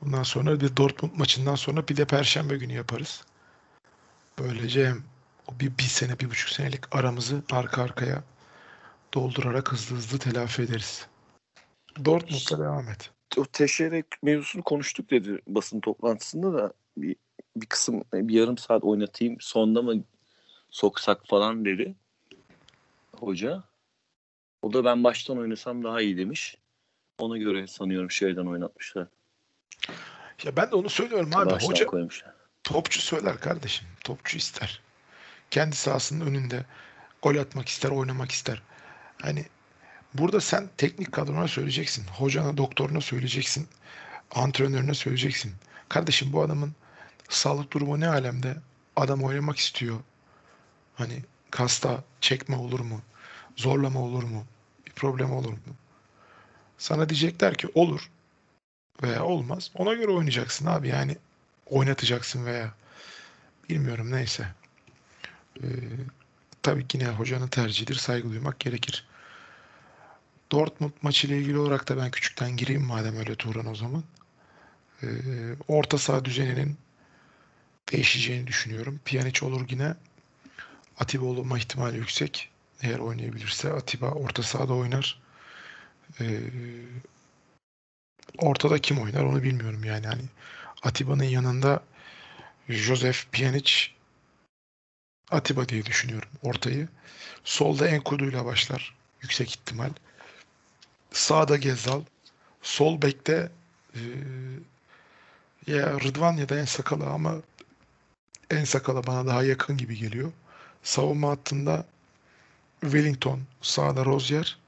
[0.00, 3.24] Bundan sonra bir Dortmund maçından sonra bir de Perşembe günü yaparız.
[4.38, 5.02] Böylece hem
[5.48, 8.24] o bir, bir sene, bir buçuk senelik aramızı arka arkaya
[9.14, 11.06] doldurarak hızlı hızlı telafi ederiz.
[12.04, 13.10] Dortmund'da devam et.
[13.36, 17.16] O Teşerek mevzusunu konuştuk dedi basın toplantısında da bir,
[17.56, 20.04] bir kısım bir yarım saat oynatayım sonda mı
[20.70, 21.94] soksak falan dedi
[23.20, 23.62] hoca.
[24.62, 26.56] O da ben baştan oynasam daha iyi demiş.
[27.18, 29.06] Ona göre sanıyorum şeyden oynatmışlar.
[30.44, 31.50] Ya ben de onu söylüyorum abi.
[31.50, 32.34] Baştan Hoca koymuşlar.
[32.64, 33.86] topçu söyler kardeşim.
[34.04, 34.82] Topçu ister.
[35.50, 36.64] Kendi sahasının önünde
[37.22, 38.62] gol atmak ister, oynamak ister.
[39.22, 39.44] Hani
[40.14, 42.06] burada sen teknik kadrona söyleyeceksin.
[42.06, 43.68] Hocana, doktoruna söyleyeceksin.
[44.34, 45.52] Antrenörüne söyleyeceksin.
[45.88, 46.74] Kardeşim bu adamın
[47.28, 48.56] sağlık durumu ne alemde?
[48.96, 50.00] Adam oynamak istiyor.
[50.94, 53.02] Hani kasta çekme olur mu?
[53.56, 54.44] Zorlama olur mu?
[54.86, 55.76] Bir problem olur mu?
[56.78, 58.10] Sana diyecekler ki olur
[59.02, 59.70] veya olmaz.
[59.74, 60.88] Ona göre oynayacaksın abi.
[60.88, 61.16] Yani
[61.66, 62.74] oynatacaksın veya
[63.68, 64.48] bilmiyorum neyse.
[65.62, 65.66] Ee,
[66.62, 67.94] tabii ki yine hocanın tercihidir.
[67.94, 69.06] Saygı duymak gerekir.
[70.52, 74.04] Dortmund maçıyla ilgili olarak da ben küçükten gireyim madem öyle Turan o zaman.
[75.02, 75.06] Ee,
[75.68, 76.76] orta saha düzeninin
[77.92, 79.00] değişeceğini düşünüyorum.
[79.04, 79.94] Pjanic olur yine.
[80.98, 82.50] Atiba olma ihtimali yüksek.
[82.82, 85.20] Eğer oynayabilirse Atiba orta sahada oynar.
[86.20, 86.40] Ee,
[88.38, 90.06] ortada kim oynar onu bilmiyorum yani.
[90.06, 90.22] Hani
[90.82, 91.82] Atiba'nın yanında
[92.68, 93.95] Josef Pjanic
[95.30, 96.88] Atiba diye düşünüyorum ortayı.
[97.44, 98.94] Solda Enkudu'yla başlar.
[99.22, 99.90] Yüksek ihtimal.
[101.12, 102.02] Sağda Gezal.
[102.62, 103.50] Sol bekte
[103.94, 104.00] e,
[105.66, 107.34] ya Rıdvan ya da Ensakala ama
[108.50, 110.32] Ensakala bana daha yakın gibi geliyor.
[110.82, 111.84] Savunma hattında
[112.80, 114.58] Wellington, sağda Rozier,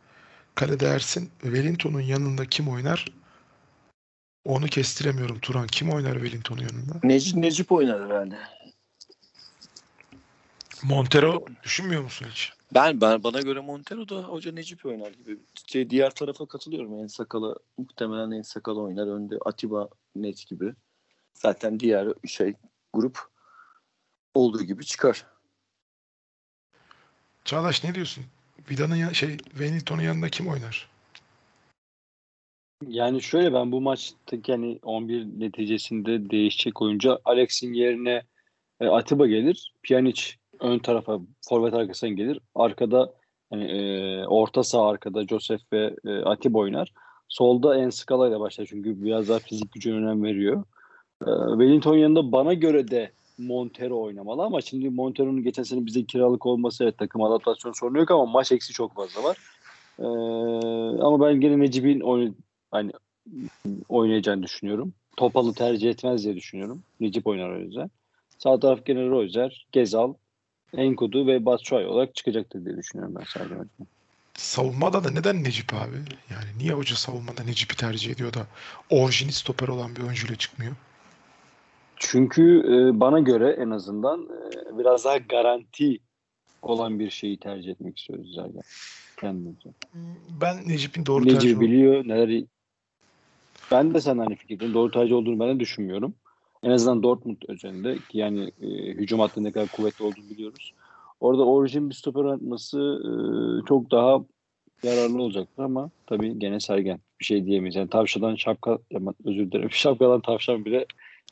[0.55, 1.31] kalede Ersin.
[1.43, 3.07] Wellington'un yanında kim oynar?
[4.45, 5.67] Onu kestiremiyorum Turan.
[5.67, 6.95] Kim oynar Wellington'un yanında?
[7.03, 8.39] Necip, Necip oynar herhalde.
[10.83, 12.53] Montero düşünmüyor musun hiç?
[12.75, 15.39] Ben, ben bana göre Montero da hoca Necip oynar gibi.
[15.67, 16.95] Şey, diğer tarafa katılıyorum.
[17.03, 19.07] En sakalı muhtemelen en sakalı oynar.
[19.07, 20.75] Önde Atiba net gibi.
[21.35, 22.55] Zaten diğer şey
[22.93, 23.19] grup
[24.35, 25.27] olduğu gibi çıkar.
[27.45, 28.25] Çağdaş ne diyorsun?
[28.71, 30.89] Vida'nın ya- şey Wellington'un yanında kim oynar?
[32.87, 38.23] Yani şöyle ben bu maçtaki yani 11 neticesinde değişecek oyuncu Alex'in yerine
[38.81, 39.75] e, Atiba gelir.
[39.83, 40.23] Pjanic
[40.61, 42.41] ön tarafa forvet arkasına gelir.
[42.55, 43.13] Arkada
[43.53, 46.93] yani, e, orta saha arkada Josef ve e, Atiba oynar.
[47.29, 50.65] Solda Enskala ile başlar çünkü biraz daha fizik gücüne önem veriyor.
[51.23, 56.47] E, Wellington yanında bana göre de Montero oynamalı ama şimdi Montero'nun geçen sene bize kiralık
[56.47, 59.37] olması evet takım adaptasyon sorunu yok ama maç eksi çok fazla var.
[59.99, 60.07] E,
[61.03, 62.37] ama ben gene Necip'in oyn
[62.71, 62.93] hani
[63.89, 64.93] oynayacağını düşünüyorum.
[65.17, 66.83] Topal'ı tercih etmez diye düşünüyorum.
[67.01, 67.91] Necip oynar o yüzden.
[68.39, 70.15] Sağ taraf gene Rozer, Gezal,
[70.77, 73.55] Enkudu ve Batshuayi olarak çıkacaktır diye düşünüyorum ben sadece.
[74.35, 75.97] Savunmada da neden Necip abi?
[76.31, 78.47] Yani niye hoca savunmada Necip'i tercih ediyor da
[78.91, 80.73] orijinal stoper olan bir oyuncuyla çıkmıyor?
[81.97, 85.99] Çünkü e, bana göre en azından e, biraz daha garanti
[86.63, 88.63] olan bir şeyi tercih etmek istiyoruz zaten.
[89.21, 89.69] Kendimizce.
[90.41, 92.45] Ben Necip'in doğru tercih Necip olduğunu biliyor neler
[93.71, 94.75] ben de sen aynı fikirdeyim.
[94.75, 96.15] Doğru tercih olduğunu ben de düşünmüyorum.
[96.63, 100.75] En azından Dortmund özelinde ki yani e, hücum hattında ne kadar kuvvetli olduğunu biliyoruz.
[101.21, 103.11] Orada orijin bir stoper oynatması e,
[103.67, 104.25] çok daha
[104.83, 107.77] yararlı olacaktır ama tabii gene Sergen bir şey diyemeyiz.
[107.77, 108.79] Yani tavşadan şapka
[109.25, 109.71] özür dilerim.
[109.73, 110.87] Şapkadan tavşan bile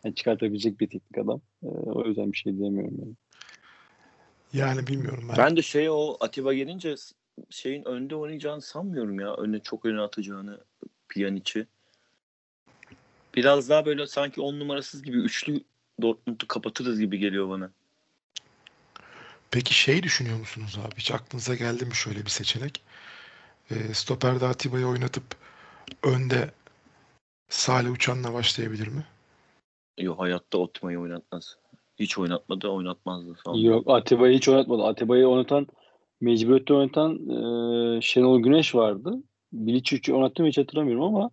[0.05, 1.41] yani çıkartabilecek bir teknik adam.
[1.63, 2.95] E, o yüzden bir şey diyemiyorum.
[2.99, 3.15] Yani.
[4.53, 5.37] Yani bilmiyorum ben.
[5.39, 6.95] Ben de şey o Atiba gelince
[7.51, 9.35] şeyin önde oynayacağını sanmıyorum ya.
[9.35, 10.61] Önüne çok öne atacağını
[11.09, 11.67] Pjanic'i.
[13.37, 15.61] Biraz daha böyle sanki on numarasız gibi üçlü
[16.03, 17.71] Dortmund'u kapatırız gibi geliyor bana.
[19.51, 20.95] Peki şey düşünüyor musunuz abi?
[20.99, 22.83] Hiç aklınıza geldi mi şöyle bir seçenek?
[23.71, 25.25] E, stoperde Atiba'yı oynatıp
[26.03, 26.51] önde
[27.49, 29.05] Salih Uçan'la başlayabilir mi?
[29.99, 31.57] Yok hayatta Otima'yı oynatmaz.
[31.99, 33.37] Hiç oynatmadı, oynatmazdı.
[33.45, 33.65] Sanırım.
[33.65, 34.83] Yok Atiba'yı hiç oynatmadı.
[34.83, 35.67] Atiba'yı oynatan
[36.21, 39.23] mecburiyette oynatan e, Şenol Güneş vardı.
[39.53, 41.31] Bilic hiç oynattı mı hiç hatırlamıyorum ama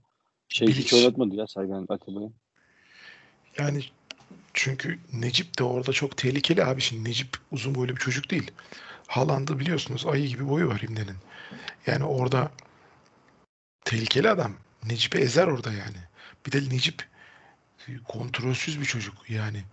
[0.54, 0.95] şey hiç Bilic.
[0.95, 2.32] oynatmadı ya Sergen Atiba'yı.
[3.58, 3.84] Yani
[4.54, 6.82] çünkü Necip de orada çok tehlikeli abi.
[6.82, 8.51] Şimdi Necip uzun boylu bir çocuk değil.
[9.08, 11.16] Haaland'ı biliyorsunuz ayı gibi boyu var İmde'nin.
[11.88, 12.51] Yani orada
[13.86, 14.54] tehlikeli adam.
[14.84, 15.97] Necip'i ezer orada yani.
[16.45, 17.08] Bir de Necip
[18.08, 19.64] kontrolsüz bir çocuk yani.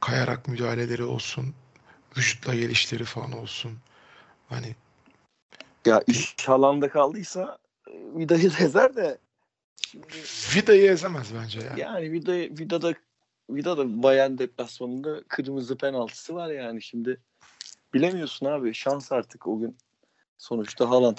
[0.00, 1.54] Kayarak müdahaleleri olsun,
[2.16, 3.78] vücutla gelişleri falan olsun.
[4.48, 4.74] Hani
[5.86, 7.58] Ya iş alanda kaldıysa
[7.88, 9.18] e, Vida'yı da ezer de
[10.02, 11.74] şimdi Vida'yı ezemez bence ya.
[11.76, 12.94] yani Vida, Vida'da
[13.50, 17.20] Vida'da Bayern deplasmanında kırmızı penaltısı var yani şimdi
[17.94, 19.76] bilemiyorsun abi şans artık o gün
[20.38, 21.18] sonuçta Haaland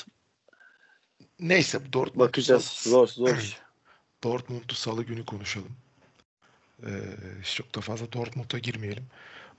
[1.39, 3.57] Neyse Dortmund bakacağız zor zor.
[4.23, 5.71] Dortmund'u salı günü konuşalım.
[6.83, 6.89] Ee,
[7.55, 9.05] çok da fazla Dortmund'a girmeyelim.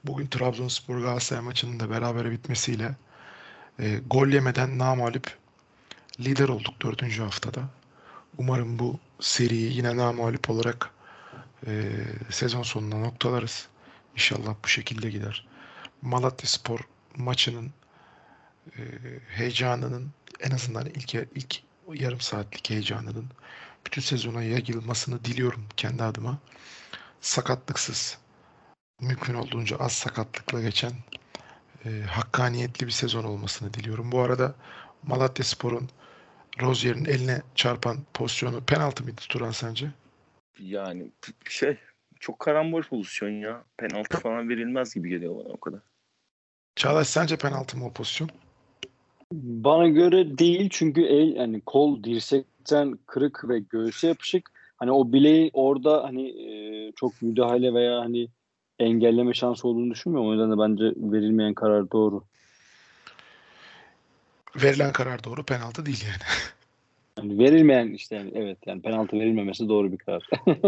[0.05, 2.97] Bugün Trabzonspor Galatasaray maçının da beraber bitmesiyle
[3.79, 5.39] e, gol yemeden namağlup
[6.21, 7.61] lider olduk dördüncü haftada.
[8.39, 10.91] Umarım bu seriyi yine namağlup olarak
[11.67, 11.93] e,
[12.31, 13.69] sezon sonuna noktalarız.
[14.15, 15.47] İnşallah bu şekilde gider.
[16.03, 16.81] Malatya Spor
[17.17, 17.73] maçının
[18.77, 18.81] e,
[19.29, 20.11] heyecanının
[20.41, 21.63] en azından ilk ilk
[21.95, 23.31] yarım saatlik heyecanının
[23.87, 26.39] bütün sezona yayılmasını diliyorum kendi adıma.
[27.21, 28.19] Sakatlıksız,
[29.01, 30.93] mümkün olduğunca az sakatlıkla geçen
[31.85, 34.13] e, hakkaniyetli bir sezon olmasını diliyorum.
[34.13, 34.55] Bu arada
[35.03, 35.91] Malatya Spor'un
[36.63, 39.87] Rozier'in eline çarpan pozisyonu penaltı mıydı Turan sence?
[40.61, 41.11] Yani
[41.51, 41.77] şey
[42.21, 43.65] çok karambol pozisyon ya.
[43.77, 45.81] Penaltı falan verilmez gibi geliyor bana o kadar.
[46.77, 48.31] Çağdaş sence penaltı mı o pozisyon?
[49.33, 54.51] Bana göre değil çünkü el yani kol dirsekten kırık ve göğüse yapışık.
[54.77, 58.29] Hani o bileği orada hani e, çok müdahale veya hani
[58.79, 60.31] engelleme şansı olduğunu düşünmüyorum.
[60.31, 62.25] O yüzden de bence verilmeyen karar doğru.
[64.57, 66.23] Verilen karar doğru penaltı değil yani.
[67.19, 70.29] Yani verilmeyen işte yani evet yani penaltı verilmemesi doğru bir karar.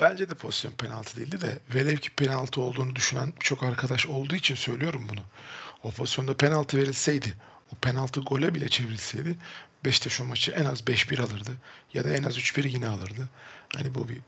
[0.00, 4.54] Bence de pozisyon penaltı değildi de velev ki penaltı olduğunu düşünen çok arkadaş olduğu için
[4.54, 5.20] söylüyorum bunu.
[5.82, 7.34] O pozisyonda penaltı verilseydi,
[7.72, 9.36] o penaltı gole bile çevrilseydi
[9.84, 11.50] Beşiktaş o maçı en az 5-1 alırdı
[11.94, 13.28] ya da en az 3-1 yine alırdı.
[13.76, 14.18] Hani bu bir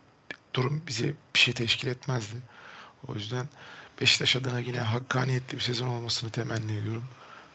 [0.54, 2.36] durum bize bir şey teşkil etmezdi.
[3.08, 3.46] O yüzden
[4.00, 7.04] Beşiktaş adına yine hakkaniyetli bir sezon olmasını temenni ediyorum.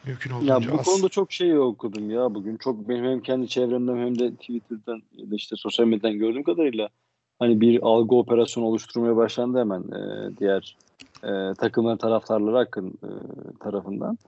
[0.06, 0.86] Mümkün olduğunca ya bu az.
[0.86, 2.56] konuda çok şey okudum ya bugün.
[2.56, 6.88] Çok benim hem kendi çevremden hem de Twitter'dan ya da işte sosyal medyadan gördüğüm kadarıyla
[7.38, 10.76] hani bir algı operasyonu oluşturmaya başlandı hemen e, diğer
[11.24, 13.10] e, takımların taraftarları hakkın e,
[13.60, 14.18] tarafından.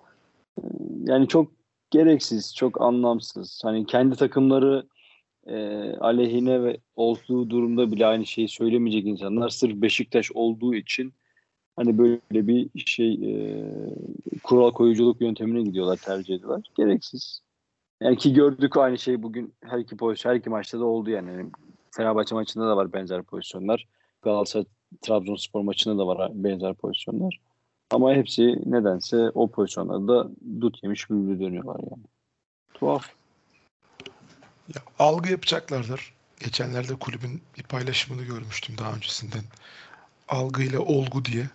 [0.59, 0.63] E,
[1.05, 1.53] yani çok
[1.91, 3.61] gereksiz, çok anlamsız.
[3.65, 4.87] Hani kendi takımları
[5.47, 5.57] e,
[6.01, 11.13] aleyhine ve olduğu durumda bile aynı şeyi söylemeyecek insanlar sırf Beşiktaş olduğu için
[11.79, 13.65] hani böyle bir şey e,
[14.43, 16.63] kural koyuculuk yöntemine gidiyorlar, tercih ediyorlar.
[16.77, 17.41] Gereksiz.
[18.03, 21.31] Yani ki gördük aynı şey bugün her iki pozisyon, her iki maçta da oldu yani.
[21.31, 21.51] yani
[21.91, 23.89] Fenerbahçe maçında da var benzer pozisyonlar.
[24.23, 24.65] Galatasaray
[25.03, 27.41] Trabzonspor maçında da var benzer pozisyonlar.
[27.91, 30.29] Ama hepsi nedense o pozisyonlarda
[30.61, 32.03] dut yemiş bülbül dönüyorlar yani.
[32.75, 33.11] Tuhaf.
[34.75, 36.15] Ya, algı yapacaklardır.
[36.41, 39.43] Geçenlerde kulübün bir paylaşımını görmüştüm daha öncesinden.
[40.29, 41.47] Algı ile olgu diye.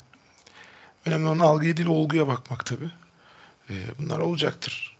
[1.05, 2.91] Önemli olan algıya değil olguya bakmak tabii.
[3.69, 4.97] Ee, bunlar olacaktır.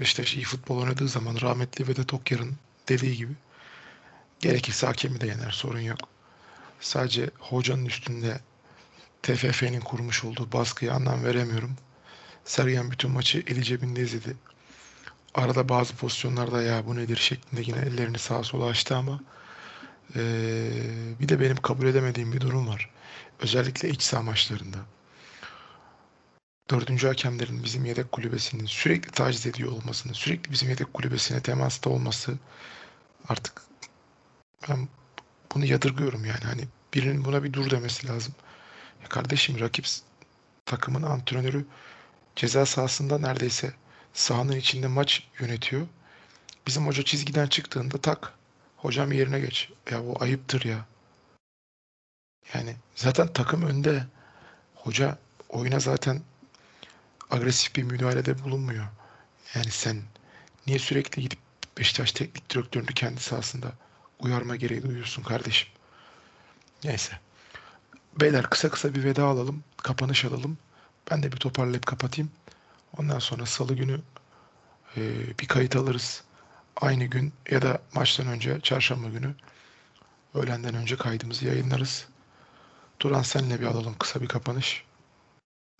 [0.00, 2.56] Beşiktaş iyi futbol oynadığı zaman rahmetli Vedat Okyar'ın
[2.88, 3.32] dediği gibi
[4.40, 5.98] gerekirse hakemi de yener sorun yok.
[6.80, 8.40] Sadece hocanın üstünde
[9.22, 11.76] TFF'nin kurmuş olduğu baskıya anlam veremiyorum.
[12.44, 14.36] Sergen bütün maçı eli cebinde izledi.
[15.34, 19.20] Arada bazı pozisyonlarda ya bu nedir şeklinde yine ellerini sağa sola açtı ama
[20.16, 20.22] eee,
[21.20, 22.90] bir de benim kabul edemediğim bir durum var.
[23.40, 24.78] Özellikle iç saha maçlarında.
[26.70, 32.38] Dördüncü hakemlerin bizim yedek kulübesinin sürekli taciz ediyor olmasını, sürekli bizim yedek kulübesine temasta olması
[33.28, 33.62] artık
[34.68, 34.88] ben
[35.54, 36.44] bunu yadırgıyorum yani.
[36.44, 36.62] Hani
[36.94, 38.34] birinin buna bir dur demesi lazım.
[39.02, 39.86] Ya kardeşim rakip
[40.66, 41.66] takımın antrenörü
[42.36, 43.72] ceza sahasında neredeyse
[44.12, 45.86] sahanın içinde maç yönetiyor.
[46.66, 48.34] Bizim hoca çizgiden çıktığında tak
[48.76, 49.70] hocam yerine geç.
[49.90, 50.86] Ya bu ayıptır ya.
[52.54, 54.06] Yani zaten takım önde.
[54.74, 55.18] Hoca
[55.48, 56.22] oyuna zaten
[57.30, 58.86] agresif bir müdahalede bulunmuyor.
[59.54, 60.02] Yani sen
[60.66, 61.38] niye sürekli gidip
[61.78, 63.72] Beşiktaş teknik direktörünü kendi sahasında
[64.18, 65.68] uyarma gereği duyuyorsun kardeşim?
[66.84, 67.18] Neyse.
[68.20, 69.64] Beyler kısa kısa bir veda alalım.
[69.76, 70.58] Kapanış alalım.
[71.10, 72.30] Ben de bir toparlayıp kapatayım.
[72.98, 74.00] Ondan sonra salı günü
[74.96, 75.00] e,
[75.38, 76.22] bir kayıt alırız.
[76.76, 79.34] Aynı gün ya da maçtan önce çarşamba günü
[80.34, 82.06] öğlenden önce kaydımızı yayınlarız.
[82.98, 84.84] Turan senle bir alalım kısa bir kapanış.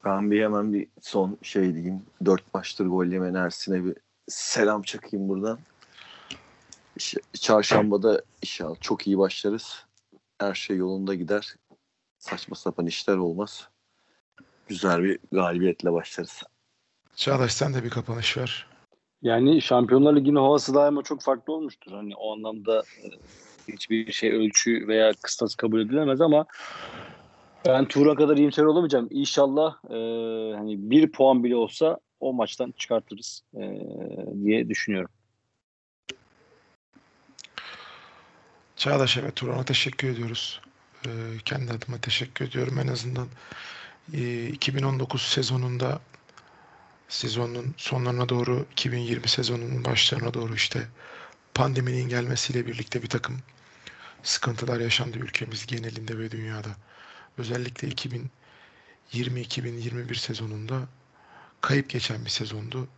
[0.04, 2.02] Ben bir hemen bir son şey diyeyim.
[2.24, 3.94] Dört maçtır gol yemen Ersin'e bir
[4.28, 5.58] selam çakayım buradan.
[6.96, 9.84] İş- Çarşambada inşallah çok iyi başlarız.
[10.38, 11.54] Her şey yolunda gider.
[12.18, 13.68] Saçma sapan işler olmaz.
[14.68, 16.42] Güzel bir galibiyetle başlarız.
[17.16, 18.66] Çağdaş sen de bir kapanış ver.
[19.22, 21.92] Yani Şampiyonlar Ligi'nin havası daima çok farklı olmuştur.
[21.92, 23.06] Hani o anlamda e,
[23.72, 26.46] hiçbir şey ölçü veya kıstas kabul edilemez ama
[27.66, 29.08] ben Tuğra kadar iyimser olamayacağım.
[29.10, 29.96] İnşallah e,
[30.56, 33.60] hani bir puan bile olsa o maçtan çıkartırız e,
[34.44, 35.10] diye düşünüyorum.
[38.76, 40.60] Çağdaş'a ve Turan'a teşekkür ediyoruz.
[41.06, 41.10] Ee,
[41.44, 42.78] kendi adıma teşekkür ediyorum.
[42.78, 43.28] En azından
[44.14, 46.00] e, 2019 sezonunda
[47.08, 50.88] sezonun sonlarına doğru 2020 sezonunun başlarına doğru işte
[51.54, 53.38] pandeminin gelmesiyle birlikte bir takım
[54.22, 56.68] sıkıntılar yaşandı ülkemiz genelinde ve dünyada.
[57.40, 57.88] Özellikle
[59.12, 60.88] 2020-2021 sezonunda
[61.60, 62.88] kayıp geçen bir sezondu.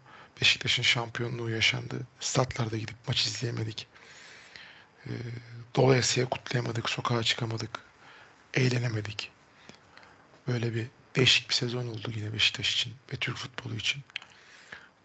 [0.40, 2.06] Beşiktaş'ın şampiyonluğu yaşandı.
[2.20, 3.86] Statlarda gidip maç izleyemedik.
[5.06, 5.10] Ee,
[5.76, 7.70] dolayısıyla kutlayamadık, sokağa çıkamadık,
[8.54, 9.30] eğlenemedik.
[10.48, 10.86] Böyle bir
[11.16, 14.02] değişik bir sezon oldu yine Beşiktaş için ve Türk futbolu için.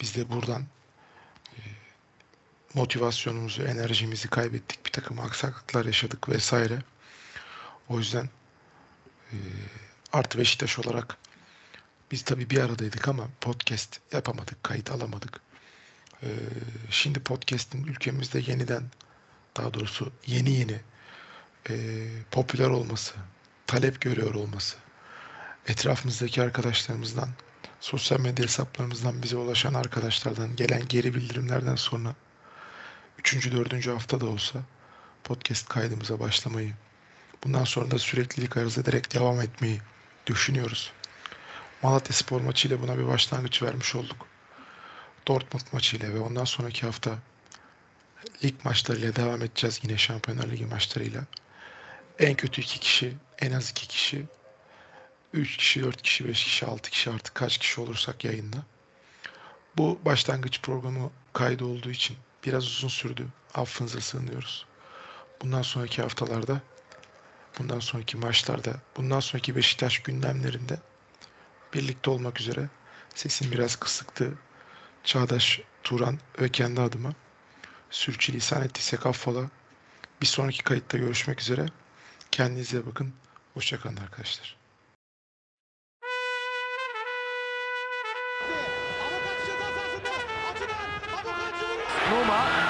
[0.01, 0.61] Biz de buradan
[1.57, 1.59] e,
[2.73, 4.85] motivasyonumuzu, enerjimizi kaybettik.
[4.85, 6.81] Bir takım aksaklıklar yaşadık vesaire.
[7.89, 8.29] O yüzden
[10.13, 11.17] artı Beşiktaş olarak
[12.11, 15.41] biz tabii bir aradaydık ama podcast yapamadık, kayıt alamadık.
[16.23, 16.27] E,
[16.89, 18.83] şimdi podcast'in ülkemizde yeniden
[19.57, 20.79] daha doğrusu yeni yeni
[21.69, 21.75] e,
[22.31, 23.13] popüler olması,
[23.67, 24.77] talep görüyor olması,
[25.67, 27.29] etrafımızdaki arkadaşlarımızdan,
[27.79, 32.15] sosyal medya hesaplarımızdan bize ulaşan arkadaşlardan gelen geri bildirimlerden sonra
[33.19, 33.51] 3.
[33.51, 33.87] 4.
[33.87, 34.59] hafta da olsa
[35.23, 36.73] podcast kaydımıza başlamayı,
[37.43, 39.81] bundan sonra da süreklilik arz ederek devam etmeyi
[40.25, 40.91] düşünüyoruz.
[41.83, 44.27] Malatya Spor maçıyla buna bir başlangıç vermiş olduk.
[45.27, 47.19] Dortmund maçıyla ve ondan sonraki hafta
[48.43, 51.23] lig maçlarıyla devam edeceğiz yine Şampiyonlar Ligi maçlarıyla.
[52.19, 54.25] En kötü iki kişi, en az iki kişi,
[55.33, 58.57] üç kişi, dört kişi, beş kişi, altı kişi artık kaç kişi olursak yayında.
[59.77, 63.27] Bu başlangıç programı kaydı olduğu için biraz uzun sürdü.
[63.53, 64.65] Affınıza sığınıyoruz.
[65.41, 66.61] Bundan sonraki haftalarda,
[67.59, 70.79] bundan sonraki maçlarda, bundan sonraki Beşiktaş gündemlerinde
[71.73, 72.69] birlikte olmak üzere
[73.15, 74.33] sesim biraz kısıktı.
[75.03, 77.13] Çağdaş, Turan ve kendi adıma
[77.89, 79.49] sürçülisan ettiysek affola.
[80.21, 81.65] Bir sonraki kayıtta görüşmek üzere.
[82.31, 83.13] Kendinize bakın.
[83.53, 84.57] Hoşçakalın arkadaşlar.
[92.27, 92.66] Avukat